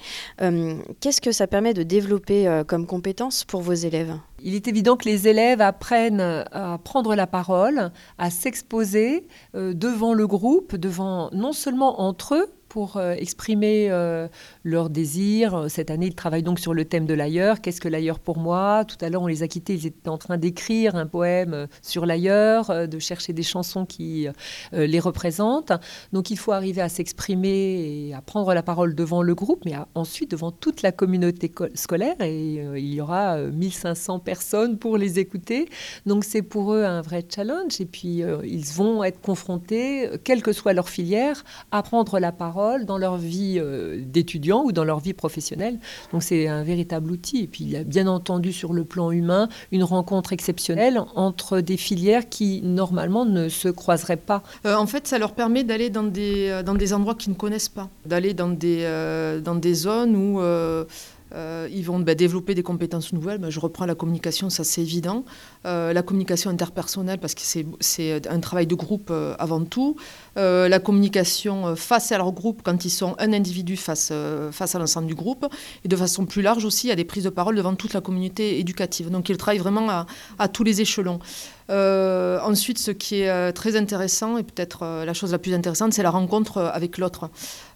qu'est-ce 1.01 1.23
que 1.23 1.33
ça 1.33 1.47
permet 1.47 1.73
de 1.73 1.83
développer 1.83 2.63
comme 2.69 2.87
compétences 2.87 3.45
pour 3.45 3.63
vos 3.63 3.73
élèves? 3.73 4.13
Il 4.43 4.55
est 4.55 4.69
évident 4.69 4.99
que 4.99 5.09
les 5.09 5.27
élèves 5.27 5.63
apprennent 5.63 6.21
à 6.21 6.79
prendre 6.85 7.15
la 7.15 7.27
parole, 7.27 7.91
à 8.19 8.31
s'exposer 8.31 9.27
devant 9.55 10.13
le 10.13 10.27
groupe, 10.27 10.77
devant 10.77 11.31
non 11.33 11.53
seulement 11.53 12.03
entre 12.03 12.35
eux, 12.35 12.56
pour 12.77 13.01
exprimer 13.01 13.89
leurs 14.63 14.91
désirs. 14.91 15.65
Cette 15.71 15.91
année, 15.91 16.09
ils 16.09 16.15
travaillent 16.15 16.43
donc 16.43 16.61
sur 16.61 16.75
le 16.75 16.85
thème 16.85 17.07
de 17.07 17.15
l'ailleurs. 17.15 17.63
Qu'est-ce 17.63 17.81
que 17.81 17.89
l'ailleurs 17.89 18.19
pour 18.19 18.37
moi? 18.37 18.85
Tout 18.85 19.03
à 19.03 19.09
l'heure, 19.09 19.23
on 19.23 19.29
les 19.29 19.43
a 19.43 19.49
quittés, 19.49 19.73
ils 19.73 19.87
étaient 19.87 20.11
en 20.11 20.19
train 20.19 20.37
d'écrire 20.37 20.95
un 20.95 21.07
poème 21.07 21.69
sur 21.81 22.05
l'ailleurs, 22.05 22.87
de 22.87 22.99
chercher 22.99 23.33
des 23.33 23.43
chansons 23.43 23.87
qui 23.87 24.29
les 24.73 25.01
représentent. 25.01 25.73
Donc 26.13 26.31
il 26.31 26.37
faut 26.37 26.53
arriver 26.53 26.83
à 26.83 26.91
s'exprimer 26.91 28.09
et 28.09 28.15
à 28.15 28.21
prendre 28.21 28.53
la 28.53 28.63
parole 28.63 28.95
devant 28.95 29.23
le 29.23 29.35
groupe, 29.35 29.65
mais 29.65 29.73
ensuite 29.95 30.31
devant 30.31 30.51
toute 30.51 30.83
la 30.83 30.93
communauté 30.93 31.51
scolaire. 31.73 32.21
Et 32.21 32.57
il 32.57 32.93
y 32.93 33.01
aura 33.01 33.39
1500 33.39 34.19
personnes 34.19 34.77
pour 34.77 34.99
les 34.99 35.19
écouter. 35.19 35.67
Donc 36.05 36.25
c'est 36.25 36.43
pour 36.43 36.75
eux 36.75 36.85
un 36.85 37.01
vrai 37.01 37.25
challenge. 37.35 37.81
Et 37.81 37.87
puis 37.87 38.23
ils 38.45 38.67
vont 38.75 39.03
être 39.03 39.23
confrontés, 39.23 40.11
quelle 40.25 40.43
que 40.43 40.53
soit 40.53 40.75
leur 40.75 40.91
filière, 40.91 41.43
à 41.71 41.83
prendre 41.83 42.19
la 42.19 42.33
parole 42.33 42.66
dans 42.85 42.99
leur 42.99 43.17
vie 43.17 43.59
euh, 43.59 44.01
d'étudiant 44.01 44.63
ou 44.65 44.73
dans 44.73 44.85
leur 44.85 45.01
vie 45.01 45.15
professionnelle. 45.15 45.79
Donc 46.13 46.23
c'est 46.23 46.49
un 46.49 46.63
véritable 46.63 47.11
outil. 47.11 47.45
Et 47.45 47.47
puis 47.47 47.65
il 47.65 47.71
y 47.71 47.77
a 47.77 47.85
bien 47.85 48.07
entendu 48.07 48.53
sur 48.53 48.73
le 48.73 48.85
plan 48.85 49.11
humain 49.11 49.49
une 49.73 49.85
rencontre 49.85 50.33
exceptionnelle 50.33 51.01
entre 51.15 51.61
des 51.61 51.77
filières 51.77 52.29
qui 52.29 52.63
normalement 52.63 53.25
ne 53.25 53.49
se 53.49 53.69
croiseraient 53.69 54.17
pas. 54.17 54.43
Euh, 54.65 54.75
en 54.75 54.87
fait, 54.87 55.07
ça 55.07 55.19
leur 55.19 55.33
permet 55.33 55.65
d'aller 55.65 55.91
dans 55.91 56.03
des, 56.03 56.49
euh, 56.49 56.63
dans 56.63 56.75
des 56.75 56.93
endroits 56.93 57.15
qu'ils 57.15 57.33
ne 57.33 57.39
connaissent 57.39 57.69
pas, 57.69 57.89
d'aller 58.05 58.35
dans 58.35 58.49
des, 58.49 58.85
dans 59.45 59.55
des 59.55 59.75
zones 59.75 60.17
où... 60.17 60.41
Euh, 61.35 61.69
ils 61.73 61.85
vont 61.85 61.99
bah, 61.99 62.15
développer 62.15 62.55
des 62.55 62.63
compétences 62.63 63.13
nouvelles. 63.13 63.45
Je 63.49 63.61
reprends 63.61 63.87
la 63.87 63.95
communication, 63.95 64.51
ça 64.51 64.65
c'est 64.65 64.83
évident. 64.83 65.25
Euh, 65.65 65.93
la 65.93 66.03
communication 66.03 66.51
interpersonnelle, 66.51 67.19
parce 67.19 67.35
que 67.35 67.43
c'est 67.81 68.29
un 68.29 68.41
travail 68.41 68.67
de 68.67 68.75
groupe 68.75 69.09
euh, 69.11 69.35
avant 69.39 69.65
tout. 69.65 69.97
la 70.37 70.79
communication 70.79 71.75
face 71.77 72.13
à 72.13 72.19
leur 72.19 72.33
groupe, 72.33 72.63
quand 72.63 72.85
ils 72.85 72.91
sont 72.91 73.15
un 73.19 73.33
individu 73.33 73.77
face, 73.77 74.13
face 74.53 74.75
à 74.75 74.79
l'ensemble 74.79 75.07
du 75.07 75.15
groupe. 75.15 75.47
Et 75.85 75.89
de 75.89 75.97
façon 75.97 76.27
plus 76.27 76.43
large 76.43 76.65
aussi, 76.65 76.91
a 76.91 76.97
des 76.97 77.05
prises 77.05 77.25
de 77.25 77.31
parole 77.31 77.57
devant 77.57 77.75
toute 77.75 77.95
la 77.95 78.01
communauté 78.01 78.59
éducative. 78.59 79.11
Donc 79.11 79.29
ils 79.29 79.37
travaillent 79.37 79.59
vraiment 79.59 79.89
à, 79.91 80.07
à 80.39 80.49
tous 80.49 80.65
les 80.65 80.81
échelons. 80.81 81.19
Ensuite, 81.69 82.79
ce 82.79 82.91
qui 82.91 83.23
est 83.23 83.53
très 83.53 83.77
intéressant, 83.77 84.39
et 84.39 84.43
peut-être 84.43 85.05
la 85.05 85.15
chose 85.15 85.33
la 85.33 85.39
plus 85.39 85.55
intéressante, 85.55 85.93
c'est 85.93 86.03
la 86.03 86.11
rencontre 86.11 86.59
avec 86.59 86.99
l'autre. 86.99 87.31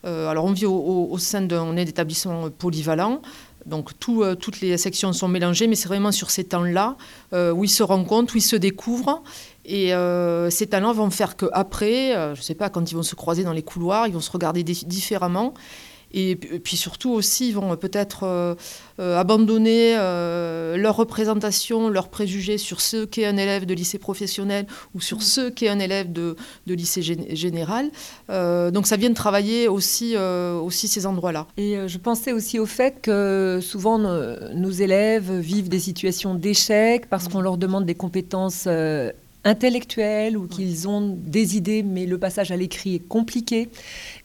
alors 0.05 0.45
on 0.45 0.53
vit 0.53 0.67
au, 0.67 1.09
au 1.11 1.19
sein 1.19 1.43
d'un 1.43 1.77
établissement 1.77 2.51
polyvalent. 2.51 3.21
Donc 3.67 3.91
euh, 4.09 4.35
toutes 4.35 4.61
les 4.61 4.77
sections 4.79 5.13
sont 5.13 5.29
mélangées, 5.29 5.67
mais 5.67 5.75
c'est 5.75 5.89
vraiment 5.89 6.13
sur 6.13 6.31
ces 6.31 6.45
temps-là 6.45 6.97
euh, 7.33 7.53
où 7.53 7.65
ils 7.65 7.71
se 7.71 7.83
rencontrent, 7.83 8.35
où 8.35 8.39
ils 8.39 8.43
se 8.43 8.57
découvrent. 8.57 9.23
Et 9.65 9.95
euh, 9.95 10.51
ces 10.51 10.67
temps-là 10.67 10.93
vont 10.93 11.11
faire 11.11 11.37
qu'après, 11.37 12.13
je 12.13 12.41
ne 12.41 12.45
sais 12.45 12.55
pas, 12.55 12.71
quand 12.71 12.91
ils 12.91 12.95
vont 12.95 13.03
se 13.03 13.15
croiser 13.15 13.45
dans 13.45 13.53
les 13.53 13.63
couloirs, 13.63 14.07
ils 14.07 14.15
vont 14.15 14.21
se 14.21 14.31
regarder 14.31 14.63
différemment. 14.63 15.55
Et 16.13 16.37
puis 16.37 16.77
surtout 16.77 17.11
aussi, 17.11 17.49
ils 17.49 17.55
vont 17.55 17.77
peut-être 17.77 18.25
euh, 18.25 18.55
euh, 18.99 19.17
abandonner 19.19 19.95
euh, 19.97 20.77
leur 20.77 20.97
représentation, 20.97 21.89
leurs 21.89 22.09
préjugés 22.09 22.59
sur 22.59 22.81
ce 22.81 23.05
qu'est 23.05 23.27
un 23.27 23.37
élève 23.37 23.65
de 23.65 23.75
lycée 23.75 23.99
professionnel 23.99 24.67
ou 24.95 25.01
sur 25.01 25.23
ce 25.23 25.49
qu'est 25.51 25.69
un 25.69 25.79
élève 25.79 26.13
de, 26.13 26.37
lycée 26.67 27.03
général. 27.03 27.91
donc 28.29 28.87
ça 28.87 28.97
vient 28.97 29.11
de 29.11 29.15
travailler 29.15 29.69
aussi, 29.69 30.17
aussi 30.17 30.89
ces 30.89 31.07
endroits-là. 31.07 31.47
Et 31.57 31.77
je 31.87 31.99
pensais 31.99 32.33
aussi 32.33 32.59
au 32.59 32.67
fait 32.67 33.01
que 33.03 33.59
souvent 33.61 33.99
nos 33.99 34.71
élèves 34.71 35.33
vivent 35.33 35.69
des 35.69 35.81
situations 35.81 36.35
d'échec 36.35 37.09
parce 37.09 37.29
qu'on 37.29 37.41
leur 37.41 37.57
demande 37.57 37.87
des 37.87 37.95
compétences 37.95 38.69
intellectuels 39.45 40.37
ou 40.37 40.47
qu'ils 40.47 40.89
ont 40.89 41.17
des 41.17 41.57
idées, 41.57 41.83
mais 41.83 42.07
le 42.07 42.19
passage 42.19 42.51
à 42.51 42.57
l'écrit 42.57 42.97
est 42.97 43.09
compliqué. 43.09 43.69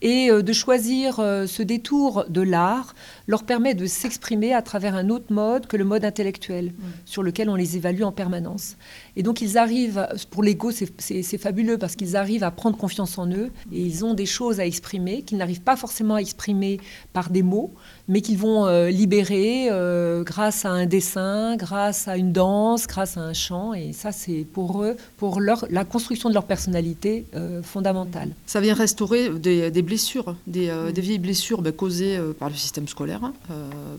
Et 0.01 0.30
euh, 0.30 0.41
de 0.41 0.54
choisir 0.54 1.19
euh, 1.19 1.47
ce 1.47 1.63
détour 1.63 2.25
de 2.30 2.41
l'art 2.41 2.95
leur 3.28 3.43
permet 3.43 3.73
de 3.73 3.86
s'exprimer 3.86 4.54
à 4.54 4.62
travers 4.62 4.95
un 4.95 5.10
autre 5.10 5.32
mode 5.32 5.67
que 5.67 5.78
le 5.78 5.84
mode 5.84 6.06
intellectuel, 6.06 6.73
sur 7.06 7.23
lequel 7.23 7.49
on 7.49 7.56
les 7.56 7.78
évalue 7.78 8.04
en 8.04 8.12
permanence. 8.12 8.78
Et 9.17 9.23
donc 9.23 9.41
ils 9.41 9.58
arrivent, 9.58 10.08
pour 10.30 10.43
l'ego 10.43 10.71
c'est 10.71 11.38
fabuleux 11.38 11.78
parce 11.78 11.95
qu'ils 11.95 12.15
arrivent 12.15 12.43
à 12.43 12.51
prendre 12.51 12.78
confiance 12.78 13.17
en 13.17 13.30
eux 13.30 13.51
et 13.71 13.82
ils 13.82 14.04
ont 14.04 14.13
des 14.13 14.25
choses 14.25 14.60
à 14.60 14.65
exprimer 14.65 15.21
qu'ils 15.21 15.38
n'arrivent 15.38 15.62
pas 15.62 15.75
forcément 15.75 16.15
à 16.15 16.19
exprimer 16.19 16.80
par 17.13 17.30
des 17.30 17.43
mots, 17.43 17.73
mais 18.08 18.21
qu'ils 18.21 18.38
vont 18.38 18.65
euh, 18.65 18.89
libérer 18.89 19.67
euh, 19.71 20.23
grâce 20.23 20.65
à 20.65 20.71
un 20.71 20.86
dessin, 20.86 21.56
grâce 21.56 22.08
à 22.08 22.17
une 22.17 22.34
danse, 22.34 22.88
grâce 22.88 23.17
à 23.17 23.21
un 23.21 23.34
chant. 23.34 23.73
Et 23.73 23.93
ça 23.93 24.12
c'est 24.12 24.45
pour 24.51 24.84
eux, 24.84 24.95
pour 25.17 25.39
la 25.39 25.86
construction 25.86 26.30
de 26.30 26.34
leur 26.34 26.45
personnalité 26.45 27.25
euh, 27.36 27.62
fondamentale. 27.63 28.30
Ça 28.45 28.60
vient 28.60 28.73
restaurer 28.73 29.30
des, 29.30 29.82
blessures, 29.82 30.36
des, 30.47 30.71
vieilles 30.97 31.19
blessures 31.19 31.62
ben, 31.62 31.71
causées 31.71 32.19
par 32.39 32.49
le 32.49 32.56
système 32.56 32.88
scolaire, 32.88 33.23
hein, 33.23 33.34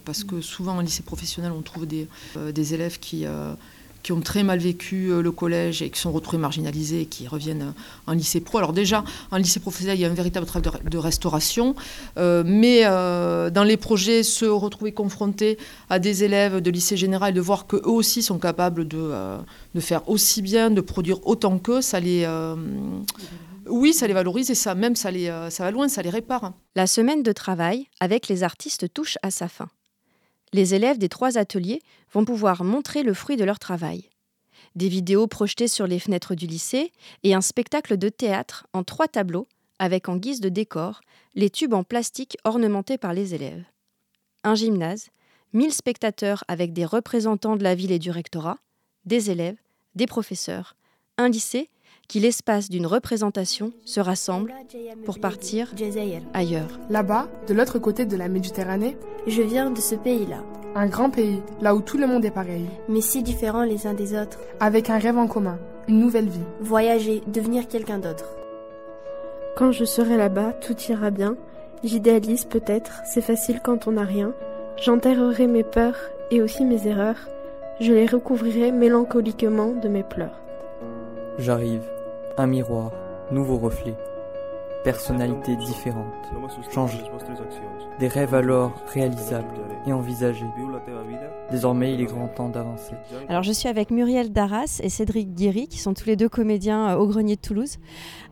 parce 0.05 0.25
que 0.25 0.41
souvent 0.41 0.77
en 0.77 0.81
lycée 0.81 1.03
professionnel 1.03 1.53
on 1.57 1.63
trouve 1.63 1.87
des 1.87 2.75
élèves 2.75 2.99
qui 2.99 3.25
qui 4.07 4.13
ont 4.13 4.21
très 4.21 4.45
mal 4.45 4.61
vécu 4.61 5.09
euh, 5.11 5.21
le 5.21 5.33
collège 5.33 5.83
et 5.83 5.91
qui 5.91 5.99
sont 5.99 6.13
retrouvés 6.13 6.39
marginalisés 6.39 7.01
et 7.01 7.07
qui 7.07 7.27
reviennent 7.27 7.63
euh, 7.63 8.07
en 8.07 8.13
lycée 8.13 8.41
pro. 8.41 8.59
Alors 8.59 8.73
déjà, 8.73 9.03
en 9.33 9.37
lycée 9.37 9.59
professionnel, 9.59 9.99
il 9.99 10.03
y 10.03 10.05
a 10.05 10.09
un 10.09 10.15
véritable 10.15 10.47
travail 10.47 10.71
de, 10.85 10.97
restauration, 10.97 11.75
euh, 12.17 12.45
mais 12.47 12.85
dans 12.85 13.65
les 13.65 13.77
projets, 13.77 14.23
se 14.23 14.45
retrouver 14.45 14.93
confrontés 14.93 15.59
à 15.91 15.99
des 15.99 16.23
élèves 16.23 16.61
de 16.61 16.71
lycée 16.71 16.97
général, 16.97 17.35
de 17.35 17.41
voir 17.41 17.67
qu'eux 17.67 17.83
aussi 17.85 18.23
sont 18.23 18.39
capables 18.39 18.87
de, 18.87 19.11
de, 19.75 19.81
faire 19.81 20.09
aussi 20.09 20.41
bien, 20.41 20.71
de 20.71 20.81
produire 20.81 21.27
autant 21.27 21.59
qu'eux, 21.59 21.81
ça 21.81 21.99
les... 21.99 22.29
oui, 23.69 23.93
ça 23.93 24.07
les 24.07 24.15
valorise 24.15 24.51
et 24.51 24.55
ça 24.55 24.77
même 24.77 24.95
ça, 24.95 25.11
les, 25.11 25.27
ça 25.51 25.65
va 25.65 25.71
loin, 25.73 25.89
ça 25.89 26.03
les 26.03 26.11
répare. 26.11 26.53
La 26.77 26.87
semaine 26.87 27.25
de 27.25 27.33
travail 27.33 27.89
avec 27.99 28.29
les 28.29 28.45
artistes 28.45 28.93
touche 28.93 29.19
à 29.23 29.31
sa 29.31 29.49
fin 29.49 29.69
les 30.53 30.75
élèves 30.75 30.99
des 30.99 31.09
trois 31.09 31.39
ateliers 31.39 31.83
vont 32.13 32.25
pouvoir 32.25 32.65
montrer 32.65 33.03
le 33.03 33.15
fruit 33.15 33.37
de 33.37 33.45
leur 33.45 33.59
travail. 33.59 34.09
Des 34.75 34.89
vidéos 34.89 35.27
projetées 35.27 35.69
sur 35.69 35.87
les 35.87 35.99
fenêtres 35.99 36.35
du 36.35 36.47
lycée 36.47 36.93
et 37.23 37.35
un 37.35 37.41
spectacle 37.41 37.97
de 37.97 38.09
théâtre 38.09 38.67
en 38.73 38.85
trois 38.85 39.09
tableaux 39.09 39.49
avec 39.79 40.09
en 40.09 40.17
guise 40.17 40.41
de 40.41 40.49
décor 40.49 41.01
les 41.35 41.51
tubes 41.51 41.75
en 41.75 41.85
plastique 41.85 42.39
ornementés 42.45 42.99
par 42.99 43.13
les 43.13 43.35
élèves. 43.35 43.65
Un 44.45 44.55
gymnase, 44.55 45.09
1000 45.53 45.73
spectateurs 45.73 46.45
avec 46.49 46.73
des 46.73 46.85
représentants 46.85 47.57
de 47.57 47.63
la 47.63 47.75
ville 47.75 47.93
et 47.93 47.99
du 47.99 48.11
rectorat, 48.11 48.59
des 49.05 49.31
élèves, 49.31 49.57
des 49.95 50.07
professeurs, 50.07 50.77
un 51.19 51.29
lycée 51.29 51.71
qui, 52.09 52.21
l'espace 52.21 52.69
d'une 52.69 52.87
représentation, 52.87 53.73
se 53.85 54.01
rassemble 54.01 54.53
pour 55.05 55.19
partir 55.19 55.73
ailleurs. 56.35 56.79
Là-bas, 56.91 57.29
de 57.49 57.55
l'autre 57.55 57.79
côté 57.79 58.05
de 58.05 58.17
la 58.17 58.29
Méditerranée, 58.29 58.97
je 59.27 59.43
viens 59.43 59.71
de 59.71 59.81
ce 59.81 59.95
pays-là. 59.95 60.43
Un 60.75 60.87
grand 60.87 61.11
pays, 61.11 61.41
là 61.61 61.75
où 61.75 61.81
tout 61.81 61.97
le 61.97 62.07
monde 62.07 62.25
est 62.25 62.31
pareil. 62.31 62.67
Mais 62.89 63.01
si 63.01 63.23
différents 63.23 63.65
les 63.65 63.87
uns 63.87 63.95
des 63.95 64.19
autres. 64.19 64.39
Avec 64.61 64.91
un 64.91 64.99
rêve 64.99 65.17
en 65.17 65.27
commun, 65.27 65.59
une 65.89 66.01
nouvelle 66.01 66.29
vie. 66.29 66.45
Voyager, 66.61 67.23
devenir 67.27 67.67
quelqu'un 67.67 67.99
d'autre. 67.99 68.37
Quand 69.57 69.73
je 69.73 69.85
serai 69.85 70.17
là-bas, 70.17 70.53
tout 70.53 70.77
ira 70.91 71.11
bien. 71.11 71.37
J'idéalise 71.83 72.45
peut-être, 72.45 73.01
c'est 73.07 73.23
facile 73.23 73.61
quand 73.65 73.87
on 73.87 73.93
n'a 73.93 74.05
rien. 74.05 74.35
J'enterrerai 74.77 75.47
mes 75.47 75.65
peurs 75.65 75.99
et 76.31 76.43
aussi 76.43 76.65
mes 76.65 76.87
erreurs. 76.87 77.29
Je 77.81 77.93
les 77.93 78.07
recouvrirai 78.07 78.71
mélancoliquement 78.71 79.73
de 79.73 79.89
mes 79.89 80.03
pleurs. 80.03 80.43
J'arrive, 81.39 81.83
un 82.39 82.47
miroir, 82.47 82.93
nouveau 83.31 83.59
reflet, 83.59 83.95
personnalité 84.85 85.57
différente, 85.57 86.13
changée, 86.73 87.03
des 87.99 88.09
rêves 88.09 88.35
alors 88.35 88.73
réalisables 88.93 89.47
et 89.87 89.93
envisagés. 89.93 90.47
Désormais, 91.51 91.95
il 91.95 92.01
est 92.01 92.07
grand 92.07 92.29
temps 92.29 92.49
d'avancer. 92.49 92.95
Alors, 93.29 93.43
je 93.43 93.53
suis 93.53 93.69
avec 93.69 93.91
Muriel 93.91 94.33
Darras 94.33 94.81
et 94.83 94.89
Cédric 94.89 95.35
Guéry, 95.35 95.69
qui 95.69 95.79
sont 95.79 95.95
tous 95.95 96.07
les 96.07 96.17
deux 96.17 96.29
comédiens 96.29 96.91
euh, 96.91 96.97
au 96.97 97.07
Grenier 97.07 97.37
de 97.37 97.41
Toulouse. 97.41 97.79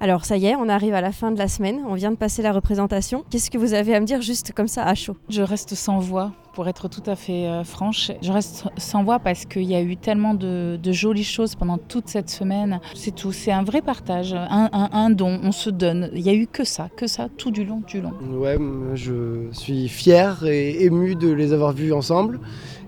Alors, 0.00 0.24
ça 0.24 0.36
y 0.36 0.46
est, 0.46 0.56
on 0.56 0.68
arrive 0.68 0.94
à 0.94 1.00
la 1.00 1.12
fin 1.12 1.30
de 1.30 1.38
la 1.38 1.48
semaine. 1.48 1.82
On 1.88 1.94
vient 1.94 2.10
de 2.10 2.16
passer 2.16 2.42
la 2.42 2.52
représentation. 2.52 3.24
Qu'est-ce 3.30 3.50
que 3.50 3.58
vous 3.58 3.74
avez 3.74 3.94
à 3.94 4.00
me 4.00 4.06
dire 4.06 4.20
juste 4.20 4.52
comme 4.52 4.68
ça 4.68 4.84
à 4.84 4.94
chaud? 4.94 5.16
Je 5.28 5.42
reste 5.42 5.74
sans 5.74 5.98
voix 5.98 6.32
pour 6.54 6.68
être 6.68 6.88
tout 6.88 7.02
à 7.06 7.16
fait 7.16 7.46
euh, 7.46 7.64
franche. 7.64 8.12
Je 8.22 8.32
reste 8.32 8.64
sans 8.76 9.04
voix 9.04 9.18
parce 9.18 9.44
qu'il 9.44 9.64
y 9.64 9.74
a 9.74 9.82
eu 9.82 9.96
tellement 9.96 10.34
de, 10.34 10.78
jolies 10.84 11.24
choses 11.24 11.54
pendant 11.56 11.78
toute 11.78 12.08
cette 12.08 12.30
semaine. 12.30 12.80
C'est 12.94 13.14
tout, 13.14 13.32
c'est 13.32 13.52
un 13.52 13.64
vrai 13.64 13.82
partage, 13.82 14.34
un, 14.34 15.10
don, 15.10 15.40
on 15.42 15.52
se 15.52 15.70
donne. 15.70 16.10
Il 16.14 16.22
n'y 16.22 16.30
a 16.30 16.34
eu 16.34 16.46
que 16.46 16.64
ça, 16.64 16.88
que 16.96 17.06
ça, 17.06 17.28
tout 17.36 17.50
du 17.50 17.64
long, 17.64 17.82
du 17.86 18.00
long. 18.00 18.12
Ouais, 18.32 18.56
je 18.94 19.48
suis 19.52 19.88
fier 19.88 20.44
et 20.44 20.84
ému 20.84 21.16
de 21.16 21.30
les 21.30 21.52
avoir 21.52 21.72
vus 21.72 21.92
ensemble. 21.92 22.40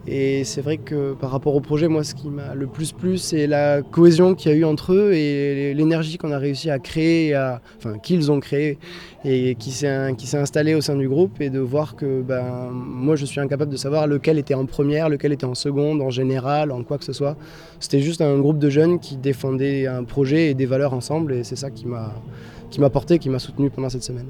Et 0.09 0.45
c'est 0.45 0.61
vrai 0.61 0.77
que 0.77 1.15
par 1.15 1.31
rapport 1.31 1.55
au 1.57 1.61
projet, 1.61 1.89
moi, 1.89 2.05
ce 2.05 2.15
qui 2.15 2.29
m'a 2.29 2.55
le 2.55 2.67
plus 2.67 2.93
plu, 2.93 3.19
c'est 3.19 3.47
la 3.47 3.83
cohésion 3.83 4.35
qu'il 4.35 4.53
y 4.53 4.55
a 4.55 4.57
eu 4.57 4.65
entre 4.65 4.93
eux 4.93 5.13
et 5.15 5.75
l'énergie 5.75 6.17
qu'on 6.17 6.31
a 6.31 6.39
réussi 6.39 6.71
à 6.71 6.79
créer, 6.79 7.37
enfin 7.77 7.99
qu'ils 7.99 8.31
ont 8.31 8.39
créé 8.39 8.79
et 9.25 9.57
qui 9.57 9.73
s'est 9.73 9.89
installée 10.35 10.75
au 10.75 10.81
sein 10.81 10.95
du 10.95 11.09
groupe 11.09 11.41
et 11.41 11.51
de 11.51 11.59
voir 11.59 11.97
que 11.97 12.23
ben, 12.23 12.71
moi, 12.73 13.17
je 13.17 13.27
suis 13.27 13.41
incapable 13.41 13.73
de 13.73 13.77
savoir 13.77 14.07
lequel 14.07 14.39
était 14.39 14.55
en 14.55 14.67
première, 14.67 15.09
lequel 15.09 15.33
était 15.33 15.45
en 15.45 15.57
seconde, 15.57 16.01
en 16.01 16.11
général, 16.11 16.71
en 16.71 16.85
quoi 16.85 16.99
que 16.99 17.05
ce 17.05 17.13
soit. 17.13 17.37
C'était 17.81 18.01
juste 18.01 18.21
un 18.21 18.39
groupe 18.39 18.59
de 18.59 18.71
jeunes 18.71 19.01
qui 19.01 19.17
défendaient 19.17 19.87
un 19.87 20.05
projet 20.05 20.51
et 20.51 20.55
des 20.55 20.67
valeurs 20.67 20.95
ensemble 20.95 21.33
et 21.33 21.43
c'est 21.43 21.57
ça 21.57 21.71
qui 21.71 21.87
m'a 21.87 22.91
porté, 22.91 23.19
qui 23.19 23.29
m'a 23.29 23.41
soutenu 23.41 23.71
pendant 23.71 23.89
cette 23.89 24.05
semaine. 24.05 24.27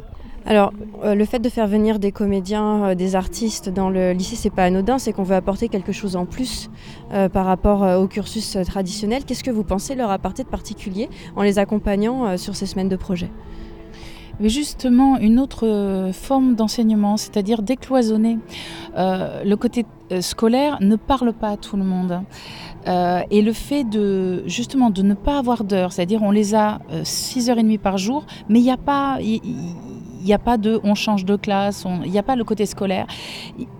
Alors, 0.49 0.73
le 1.05 1.25
fait 1.25 1.41
de 1.41 1.49
faire 1.49 1.67
venir 1.67 1.99
des 1.99 2.13
comédiens, 2.13 2.95
des 2.95 3.17
artistes 3.17 3.69
dans 3.69 3.91
le 3.91 4.13
lycée, 4.13 4.37
c'est 4.37 4.51
pas 4.51 4.63
anodin, 4.65 4.99
c'est 4.99 5.13
qu'on 5.13 5.25
veut 5.25 5.35
apporter 5.35 5.69
quelque 5.69 5.91
chose 5.91 6.15
en 6.15 6.25
plus 6.25 6.71
par 7.33 7.47
rapport 7.47 7.83
au 8.01 8.07
cursus 8.07 8.57
traditionnel. 8.65 9.25
Qu'est-ce 9.25 9.43
que 9.43 9.51
vous 9.51 9.65
pensez 9.65 9.97
leur 9.97 10.11
apporter 10.11 10.45
de 10.45 10.49
particulier 10.49 11.09
en 11.35 11.43
les 11.43 11.59
accompagnant 11.59 12.37
sur 12.37 12.55
ces 12.55 12.67
semaines 12.67 12.89
de 12.89 12.95
projet? 12.97 13.29
Mais 14.39 14.49
justement 14.49 15.19
une 15.19 15.41
autre 15.41 16.11
forme 16.13 16.55
d'enseignement, 16.55 17.17
c'est-à-dire 17.17 17.63
décloisonner. 17.63 18.39
le 18.97 19.55
côté 19.57 19.85
scolaire 20.21 20.79
ne 20.81 20.95
parle 20.95 21.33
pas 21.33 21.49
à 21.49 21.57
tout 21.57 21.77
le 21.77 21.85
monde. 21.85 22.21
et 23.31 23.43
le 23.43 23.53
fait 23.53 23.85
de 23.85 24.47
justement 24.47 24.91
de 24.91 25.03
ne 25.03 25.15
pas 25.15 25.39
avoir 25.39 25.65
d'heures, 25.65 25.93
c'est-à-dire 25.93 26.23
on 26.23 26.31
les 26.31 26.55
a 26.55 26.79
6h30 27.03 27.79
par 27.79 27.99
jour, 27.99 28.27
mais 28.49 28.61
il 28.61 28.63
n'y 28.63 28.71
a 28.71 28.77
pas, 28.77 29.19
n'y 30.27 30.35
a 30.35 30.39
pas 30.39 30.59
de 30.59 30.81
on 30.85 30.95
change 30.95 31.25
de 31.25 31.37
classe, 31.37 31.85
il 32.05 32.11
n'y 32.11 32.19
a 32.19 32.23
pas 32.23 32.37
le 32.37 32.45
côté 32.45 32.67
scolaire. 32.67 33.07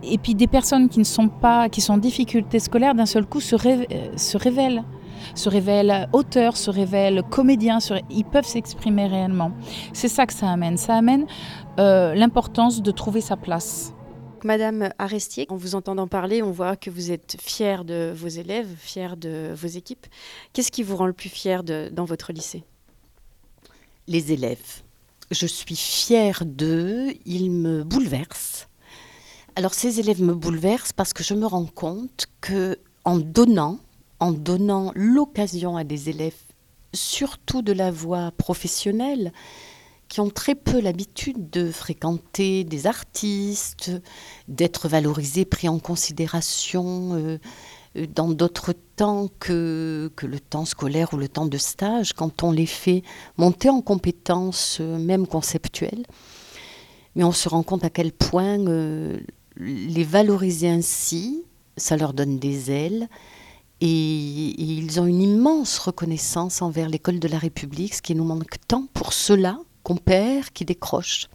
Et 0.03 0.17
puis 0.17 0.35
des 0.35 0.47
personnes 0.47 0.89
qui 0.89 0.99
ne 0.99 1.03
sont 1.03 1.29
pas, 1.29 1.69
qui 1.69 1.81
sont 1.81 1.93
en 1.93 1.97
difficulté 1.97 2.59
scolaire, 2.59 2.95
d'un 2.95 3.05
seul 3.05 3.25
coup 3.25 3.41
se, 3.41 3.55
se 4.15 4.37
révèlent 4.37 4.83
se 5.35 5.49
révèlent 5.49 6.07
auteurs, 6.13 6.57
se 6.57 6.69
révèlent 6.69 7.23
comédiens, 7.29 7.79
ils 8.09 8.25
peuvent 8.25 8.45
s'exprimer 8.45 9.07
réellement. 9.07 9.51
C'est 9.93 10.07
ça 10.07 10.25
que 10.25 10.33
ça 10.33 10.49
amène. 10.49 10.77
Ça 10.77 10.95
amène 10.95 11.25
euh, 11.79 12.13
l'importance 12.13 12.81
de 12.81 12.91
trouver 12.91 13.21
sa 13.21 13.35
place. 13.35 13.93
Madame 14.43 14.89
Arestier, 14.99 15.47
en 15.49 15.55
vous 15.55 15.75
entendant 15.75 16.07
parler, 16.07 16.43
on 16.43 16.51
voit 16.51 16.75
que 16.75 16.89
vous 16.89 17.11
êtes 17.11 17.37
fière 17.41 17.83
de 17.83 18.13
vos 18.15 18.27
élèves, 18.27 18.69
fière 18.77 19.17
de 19.17 19.51
vos 19.55 19.67
équipes. 19.67 20.05
Qu'est-ce 20.53 20.71
qui 20.71 20.83
vous 20.83 20.95
rend 20.95 21.07
le 21.07 21.13
plus 21.13 21.29
fière 21.29 21.63
dans 21.63 22.05
votre 22.05 22.31
lycée? 22.31 22.63
Les 24.07 24.31
élèves 24.31 24.83
je 25.31 25.45
suis 25.45 25.75
fière 25.75 26.43
d'eux, 26.45 27.13
ils 27.25 27.51
me 27.51 27.83
bouleversent. 27.83 28.67
Alors 29.55 29.73
ces 29.73 29.99
élèves 29.99 30.21
me 30.21 30.33
bouleversent 30.33 30.93
parce 30.93 31.13
que 31.13 31.23
je 31.23 31.33
me 31.33 31.45
rends 31.45 31.65
compte 31.65 32.27
que 32.41 32.77
en 33.05 33.17
donnant, 33.17 33.79
en 34.19 34.31
donnant 34.31 34.91
l'occasion 34.95 35.77
à 35.77 35.83
des 35.83 36.09
élèves, 36.09 36.35
surtout 36.93 37.61
de 37.61 37.73
la 37.73 37.91
voie 37.91 38.31
professionnelle, 38.37 39.31
qui 40.07 40.19
ont 40.21 40.29
très 40.29 40.55
peu 40.55 40.79
l'habitude 40.79 41.49
de 41.49 41.71
fréquenter 41.71 42.63
des 42.63 42.87
artistes, 42.87 43.91
d'être 44.47 44.87
valorisés, 44.87 45.45
pris 45.45 45.67
en 45.67 45.79
considération, 45.79 47.13
euh, 47.15 47.39
dans 48.05 48.29
d'autres 48.29 48.73
temps 48.95 49.29
que, 49.39 50.11
que 50.15 50.25
le 50.25 50.39
temps 50.39 50.65
scolaire 50.65 51.13
ou 51.13 51.17
le 51.17 51.27
temps 51.27 51.45
de 51.45 51.57
stage, 51.57 52.13
quand 52.13 52.43
on 52.43 52.51
les 52.51 52.65
fait 52.65 53.03
monter 53.37 53.69
en 53.69 53.81
compétences, 53.81 54.77
euh, 54.81 54.97
même 54.97 55.25
conceptuelles. 55.25 56.05
Mais 57.15 57.23
on 57.23 57.31
se 57.31 57.49
rend 57.49 57.63
compte 57.63 57.83
à 57.83 57.89
quel 57.89 58.11
point 58.11 58.59
euh, 58.67 59.17
les 59.57 60.03
valoriser 60.03 60.69
ainsi, 60.69 61.43
ça 61.77 61.97
leur 61.97 62.13
donne 62.13 62.37
des 62.39 62.71
ailes. 62.71 63.07
Et, 63.81 63.87
ils 63.87 64.99
ont 64.99 65.05
une 65.05 65.21
immense 65.21 65.77
reconnaissance 65.77 66.61
envers 66.61 66.89
l'école 66.89 67.19
de 67.19 67.27
la 67.27 67.37
République, 67.37 67.95
ce 67.95 68.01
qui 68.01 68.15
nous 68.15 68.23
manque 68.23 68.55
tant 68.67 68.87
pour 68.93 69.13
ceux-là 69.13 69.59
qu'on 69.83 69.97
perd, 69.97 70.49
qui 70.49 70.65
décrochent. 70.65 71.27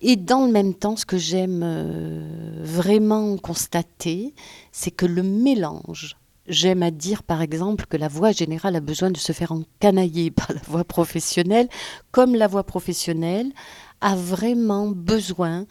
Et 0.00 0.16
dans 0.16 0.44
le 0.44 0.52
même 0.52 0.74
temps, 0.74 0.96
ce 0.96 1.06
que 1.06 1.16
j'aime 1.16 1.62
euh, 1.64 2.60
vraiment 2.62 3.36
constater, 3.38 4.34
c'est 4.72 4.90
que 4.90 5.06
le 5.06 5.22
mélange, 5.22 6.16
j'aime 6.46 6.82
à 6.82 6.90
dire 6.90 7.22
par 7.22 7.40
exemple 7.40 7.86
que 7.86 7.96
la 7.96 8.08
voix 8.08 8.32
générale 8.32 8.76
a 8.76 8.80
besoin 8.80 9.10
de 9.10 9.16
se 9.16 9.32
faire 9.32 9.52
encanailler 9.52 10.30
par 10.32 10.52
la 10.52 10.60
voix 10.66 10.84
professionnelle, 10.84 11.68
comme 12.12 12.34
la 12.34 12.46
voix 12.46 12.64
professionnelle 12.64 13.52
a 14.00 14.14
vraiment 14.14 14.88
besoin 14.88 15.66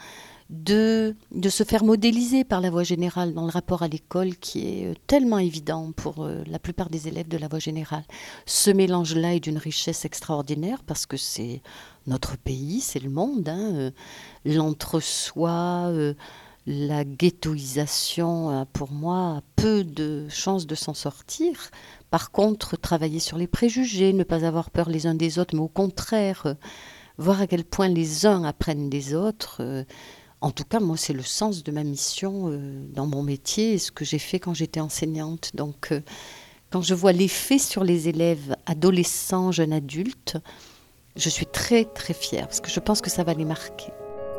de, 0.49 1.15
de 1.31 1.49
se 1.49 1.63
faire 1.63 1.83
modéliser 1.83 2.43
par 2.43 2.61
la 2.61 2.69
voie 2.69 2.83
générale 2.83 3.33
dans 3.33 3.45
le 3.45 3.51
rapport 3.51 3.81
à 3.81 3.87
l'école 3.87 4.35
qui 4.35 4.67
est 4.67 4.85
euh, 4.85 4.93
tellement 5.07 5.39
évident 5.39 5.91
pour 5.91 6.23
euh, 6.23 6.43
la 6.45 6.59
plupart 6.59 6.89
des 6.89 7.07
élèves 7.07 7.27
de 7.27 7.37
la 7.37 7.47
voie 7.47 7.59
générale. 7.59 8.03
Ce 8.45 8.69
mélange-là 8.69 9.35
est 9.35 9.39
d'une 9.39 9.57
richesse 9.57 10.05
extraordinaire 10.05 10.83
parce 10.85 11.07
que 11.07 11.17
c'est 11.17 11.61
notre 12.05 12.37
pays, 12.37 12.79
c'est 12.79 12.99
le 12.99 13.09
monde. 13.09 13.49
Hein, 13.49 13.73
euh, 13.73 13.91
L'entre-soi, 14.45 15.91
la 16.67 17.03
ghettoisation, 17.03 18.67
pour 18.73 18.91
moi, 18.91 19.41
peu 19.55 19.83
de 19.83 20.27
chances 20.29 20.67
de 20.67 20.75
s'en 20.75 20.93
sortir. 20.93 21.71
Par 22.11 22.29
contre, 22.29 22.77
travailler 22.77 23.19
sur 23.19 23.39
les 23.39 23.47
préjugés, 23.47 24.13
ne 24.13 24.23
pas 24.23 24.45
avoir 24.45 24.69
peur 24.69 24.89
les 24.89 25.07
uns 25.07 25.15
des 25.15 25.39
autres, 25.39 25.55
mais 25.55 25.61
au 25.61 25.67
contraire, 25.67 26.55
voir 27.17 27.41
à 27.41 27.47
quel 27.47 27.63
point 27.63 27.87
les 27.87 28.27
uns 28.27 28.43
apprennent 28.43 28.89
des 28.89 29.15
autres 29.15 29.85
en 30.41 30.51
tout 30.51 30.63
cas, 30.63 30.79
moi, 30.79 30.97
c'est 30.97 31.13
le 31.13 31.23
sens 31.23 31.63
de 31.63 31.71
ma 31.71 31.83
mission 31.83 32.49
euh, 32.49 32.85
dans 32.93 33.07
mon 33.07 33.23
métier 33.23 33.73
et 33.73 33.77
ce 33.77 33.91
que 33.91 34.05
j'ai 34.05 34.19
fait 34.19 34.39
quand 34.39 34.53
j'étais 34.53 34.79
enseignante. 34.79 35.51
Donc, 35.55 35.91
euh, 35.91 36.01
quand 36.71 36.81
je 36.81 36.93
vois 36.93 37.13
l'effet 37.13 37.57
sur 37.57 37.83
les 37.83 38.09
élèves 38.09 38.55
adolescents, 38.65 39.51
jeunes 39.51 39.73
adultes, 39.73 40.37
je 41.15 41.29
suis 41.29 41.45
très, 41.45 41.85
très 41.85 42.13
fière 42.13 42.47
parce 42.47 42.59
que 42.59 42.69
je 42.69 42.79
pense 42.79 43.01
que 43.01 43.09
ça 43.09 43.23
va 43.23 43.33
les 43.33 43.45
marquer. 43.45 43.91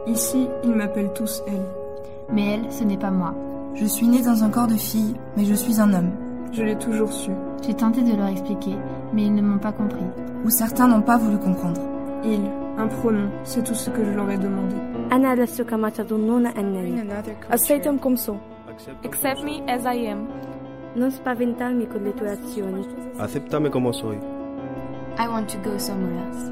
Ici, 0.06 0.46
ils 0.64 0.74
m'appellent 0.74 1.12
tous 1.14 1.42
elle. 1.48 1.66
Mais 2.32 2.46
elle, 2.54 2.72
ce 2.72 2.84
n'est 2.84 2.98
pas 2.98 3.10
moi. 3.10 3.34
Je 3.74 3.86
suis 3.86 4.06
née 4.06 4.22
dans 4.22 4.44
un 4.44 4.50
corps 4.50 4.66
de 4.66 4.76
fille, 4.76 5.14
mais 5.36 5.44
je 5.44 5.54
suis 5.54 5.80
un 5.80 5.92
homme. 5.92 6.12
Je 6.52 6.62
l'ai 6.62 6.78
toujours 6.78 7.12
su. 7.12 7.30
J'ai 7.66 7.74
tenté 7.74 8.02
de 8.02 8.14
leur 8.14 8.28
expliquer, 8.28 8.76
mais 9.12 9.24
ils 9.24 9.34
ne 9.34 9.42
m'ont 9.42 9.58
pas 9.58 9.72
compris. 9.72 10.04
Ou 10.44 10.50
certains 10.50 10.86
n'ont 10.88 11.02
pas 11.02 11.18
voulu 11.18 11.38
comprendre. 11.38 11.80
Ils, 12.24 12.40
un 12.78 12.88
pronom, 12.88 13.30
c'est 13.44 13.64
tout 13.64 13.74
ce 13.74 13.90
que 13.90 14.04
je 14.04 14.10
leur 14.10 14.30
ai 14.30 14.38
demandé. 14.38 14.76
Acceitami 17.50 18.18
so. 18.18 18.36
Accept 19.04 19.42
me 19.42 19.62
as 19.68 19.84
I 19.84 20.08
am. 20.08 20.28
Non 20.94 21.10
spaventarmi 21.10 21.86
con 21.86 22.04
le 22.04 22.12
tue 22.12 22.28
azioni. 22.28 22.86
Accettami 23.18 23.70
come 23.70 23.92
soy. 23.92 24.18
I 25.18 25.28
want 25.28 25.46
to 25.48 25.58
go 25.58 25.78
somewhere 25.78 26.18
else. 26.26 26.50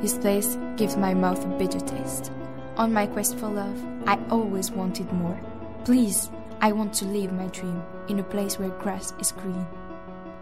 This 0.00 0.18
place 0.18 0.58
gives 0.76 0.96
my 0.96 1.14
mouth 1.14 1.44
a 1.44 1.48
bitter 1.58 1.80
taste. 1.80 2.30
On 2.78 2.92
my 2.92 3.06
quest 3.06 3.38
for 3.38 3.48
love, 3.48 3.76
I 4.06 4.18
always 4.30 4.70
wanted 4.70 5.10
more. 5.12 5.38
Please, 5.84 6.30
I 6.60 6.72
want 6.72 6.92
to 6.94 7.04
live 7.06 7.32
my 7.32 7.48
dream 7.48 7.82
in 8.08 8.18
a 8.18 8.22
place 8.22 8.58
where 8.58 8.70
grass 8.82 9.14
is 9.20 9.32
green. 9.32 9.66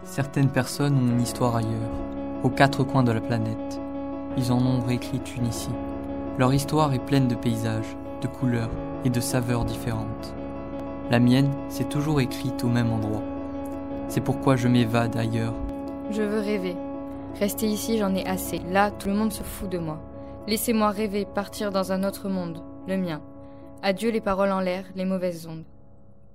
Certaines 0.03 0.49
personnes 0.49 0.95
ont 0.97 1.07
une 1.07 1.21
histoire 1.21 1.55
ailleurs, 1.55 1.91
aux 2.43 2.49
quatre 2.49 2.83
coins 2.83 3.03
de 3.03 3.11
la 3.11 3.21
planète. 3.21 3.84
Ils 4.37 4.51
en 4.51 4.65
ont 4.65 4.81
réécrite 4.81 5.35
une 5.35 5.47
ici. 5.47 5.69
Leur 6.37 6.53
histoire 6.53 6.93
est 6.93 7.05
pleine 7.05 7.27
de 7.27 7.35
paysages, 7.35 7.95
de 8.21 8.27
couleurs 8.27 8.69
et 9.05 9.09
de 9.09 9.19
saveurs 9.19 9.65
différentes. 9.65 10.33
La 11.09 11.19
mienne 11.19 11.53
s'est 11.69 11.85
toujours 11.85 12.19
écrite 12.19 12.63
au 12.63 12.67
même 12.67 12.91
endroit. 12.91 13.21
C'est 14.07 14.21
pourquoi 14.21 14.55
je 14.55 14.67
m'évade 14.67 15.15
ailleurs. 15.15 15.53
Je 16.11 16.21
veux 16.21 16.39
rêver. 16.39 16.75
Rester 17.39 17.67
ici, 17.67 17.97
j'en 17.97 18.15
ai 18.15 18.25
assez. 18.25 18.59
Là, 18.71 18.91
tout 18.91 19.09
le 19.09 19.15
monde 19.15 19.33
se 19.33 19.43
fout 19.43 19.69
de 19.69 19.77
moi. 19.77 19.99
Laissez-moi 20.47 20.89
rêver, 20.89 21.25
partir 21.25 21.71
dans 21.71 21.91
un 21.91 22.03
autre 22.03 22.29
monde, 22.29 22.61
le 22.87 22.97
mien. 22.97 23.21
Adieu 23.81 24.11
les 24.11 24.21
paroles 24.21 24.51
en 24.51 24.59
l'air, 24.59 24.85
les 24.95 25.05
mauvaises 25.05 25.47
ondes. 25.47 25.65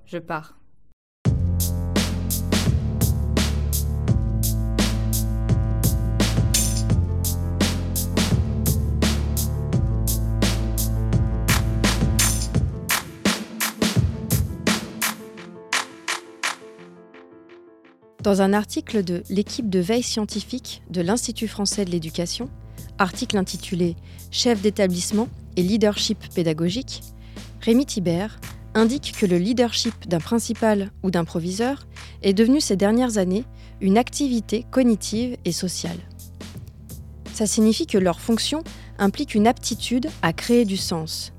Je 0.04 0.18
pars. 0.18 0.59
Dans 18.22 18.42
un 18.42 18.52
article 18.52 19.02
de 19.02 19.22
l'équipe 19.30 19.70
de 19.70 19.78
veille 19.78 20.02
scientifique 20.02 20.82
de 20.90 21.00
l'Institut 21.00 21.48
français 21.48 21.86
de 21.86 21.90
l'éducation, 21.90 22.50
article 22.98 23.38
intitulé 23.38 23.96
Chef 24.30 24.60
d'établissement 24.60 25.28
et 25.56 25.62
leadership 25.62 26.18
pédagogique, 26.34 27.00
Rémi 27.62 27.86
Thibert 27.86 28.38
indique 28.74 29.14
que 29.18 29.24
le 29.24 29.38
leadership 29.38 30.06
d'un 30.06 30.20
principal 30.20 30.90
ou 31.02 31.10
d'un 31.10 31.24
proviseur 31.24 31.86
est 32.22 32.34
devenu 32.34 32.60
ces 32.60 32.76
dernières 32.76 33.16
années 33.16 33.44
une 33.80 33.96
activité 33.96 34.66
cognitive 34.70 35.38
et 35.46 35.52
sociale. 35.52 35.98
Ça 37.32 37.46
signifie 37.46 37.86
que 37.86 37.96
leur 37.96 38.20
fonction 38.20 38.62
implique 38.98 39.34
une 39.34 39.46
aptitude 39.46 40.08
à 40.20 40.34
créer 40.34 40.66
du 40.66 40.76
sens, 40.76 41.32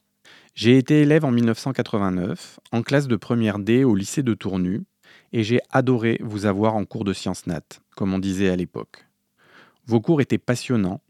J'ai 0.56 0.78
été 0.78 1.02
élève 1.02 1.24
en 1.24 1.30
1989, 1.30 2.58
en 2.72 2.82
classe 2.82 3.06
de 3.06 3.14
première 3.14 3.60
D 3.60 3.84
au 3.84 3.94
lycée 3.94 4.24
de 4.24 4.34
Tournu, 4.34 4.82
et 5.32 5.44
j'ai 5.44 5.60
adoré 5.70 6.18
vous 6.24 6.44
avoir 6.44 6.74
en 6.74 6.84
cours 6.84 7.04
de 7.04 7.12
sciences 7.12 7.46
nat, 7.46 7.62
comme 7.94 8.14
on 8.14 8.18
disait 8.18 8.50
à 8.50 8.56
l'époque. 8.56 9.06
Vos 9.86 10.00
cours 10.00 10.20
étaient 10.20 10.38
passionnants, 10.38 11.02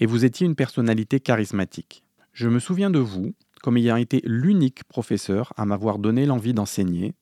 et 0.00 0.06
vous 0.06 0.24
étiez 0.24 0.46
une 0.46 0.56
personnalité 0.56 1.20
charismatique. 1.20 2.02
Je 2.32 2.48
me 2.48 2.58
souviens 2.58 2.90
de 2.90 2.98
vous 2.98 3.34
comme 3.64 3.78
ayant 3.78 3.96
été 3.96 4.20
l'unique 4.26 4.84
professeur 4.84 5.54
à 5.56 5.64
m'avoir 5.64 5.98
donné 5.98 6.26
l'envie 6.26 6.52
d'enseigner, 6.52 7.14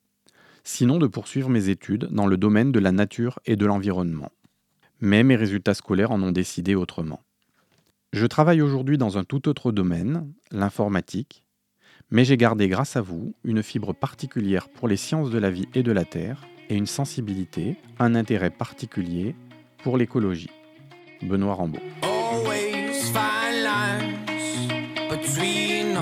sinon 0.64 0.98
de 0.98 1.06
poursuivre 1.06 1.48
mes 1.48 1.68
études 1.68 2.08
dans 2.10 2.26
le 2.26 2.36
domaine 2.36 2.72
de 2.72 2.80
la 2.80 2.90
nature 2.90 3.38
et 3.46 3.54
de 3.54 3.64
l'environnement. 3.64 4.32
Mais 5.00 5.22
mes 5.22 5.36
résultats 5.36 5.74
scolaires 5.74 6.10
en 6.10 6.20
ont 6.20 6.32
décidé 6.32 6.74
autrement. 6.74 7.20
Je 8.12 8.26
travaille 8.26 8.60
aujourd'hui 8.60 8.98
dans 8.98 9.18
un 9.18 9.22
tout 9.22 9.48
autre 9.48 9.70
domaine, 9.70 10.32
l'informatique, 10.50 11.44
mais 12.10 12.24
j'ai 12.24 12.36
gardé 12.36 12.66
grâce 12.66 12.96
à 12.96 13.02
vous 13.02 13.36
une 13.44 13.62
fibre 13.62 13.94
particulière 13.94 14.68
pour 14.68 14.88
les 14.88 14.96
sciences 14.96 15.30
de 15.30 15.38
la 15.38 15.52
vie 15.52 15.68
et 15.74 15.84
de 15.84 15.92
la 15.92 16.04
Terre 16.04 16.44
et 16.70 16.74
une 16.74 16.86
sensibilité, 16.86 17.76
un 18.00 18.16
intérêt 18.16 18.50
particulier 18.50 19.36
pour 19.84 19.96
l'écologie. 19.96 20.50
Benoît 21.22 21.54
Rambaud. 21.54 22.11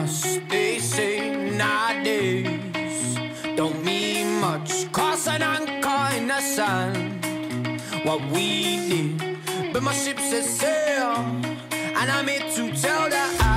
Us. 0.01 0.39
They 0.49 0.79
say 0.79 1.35
nowadays 1.57 3.19
don't 3.57 3.85
mean 3.85 4.41
much. 4.41 4.91
Cause 4.93 5.27
an 5.29 5.43
anchor 5.43 6.17
in 6.17 6.29
the 6.29 6.41
sand, 6.41 6.97
what 8.05 8.21
we 8.33 8.47
did. 8.89 9.73
But 9.73 9.83
my 9.83 9.93
ship 9.93 10.19
says 10.19 10.49
sail, 10.61 11.15
and 11.99 12.07
I'm 12.17 12.29
here 12.29 12.47
to 12.57 12.65
tell 12.83 13.05
that 13.11 13.31
I 13.41 13.50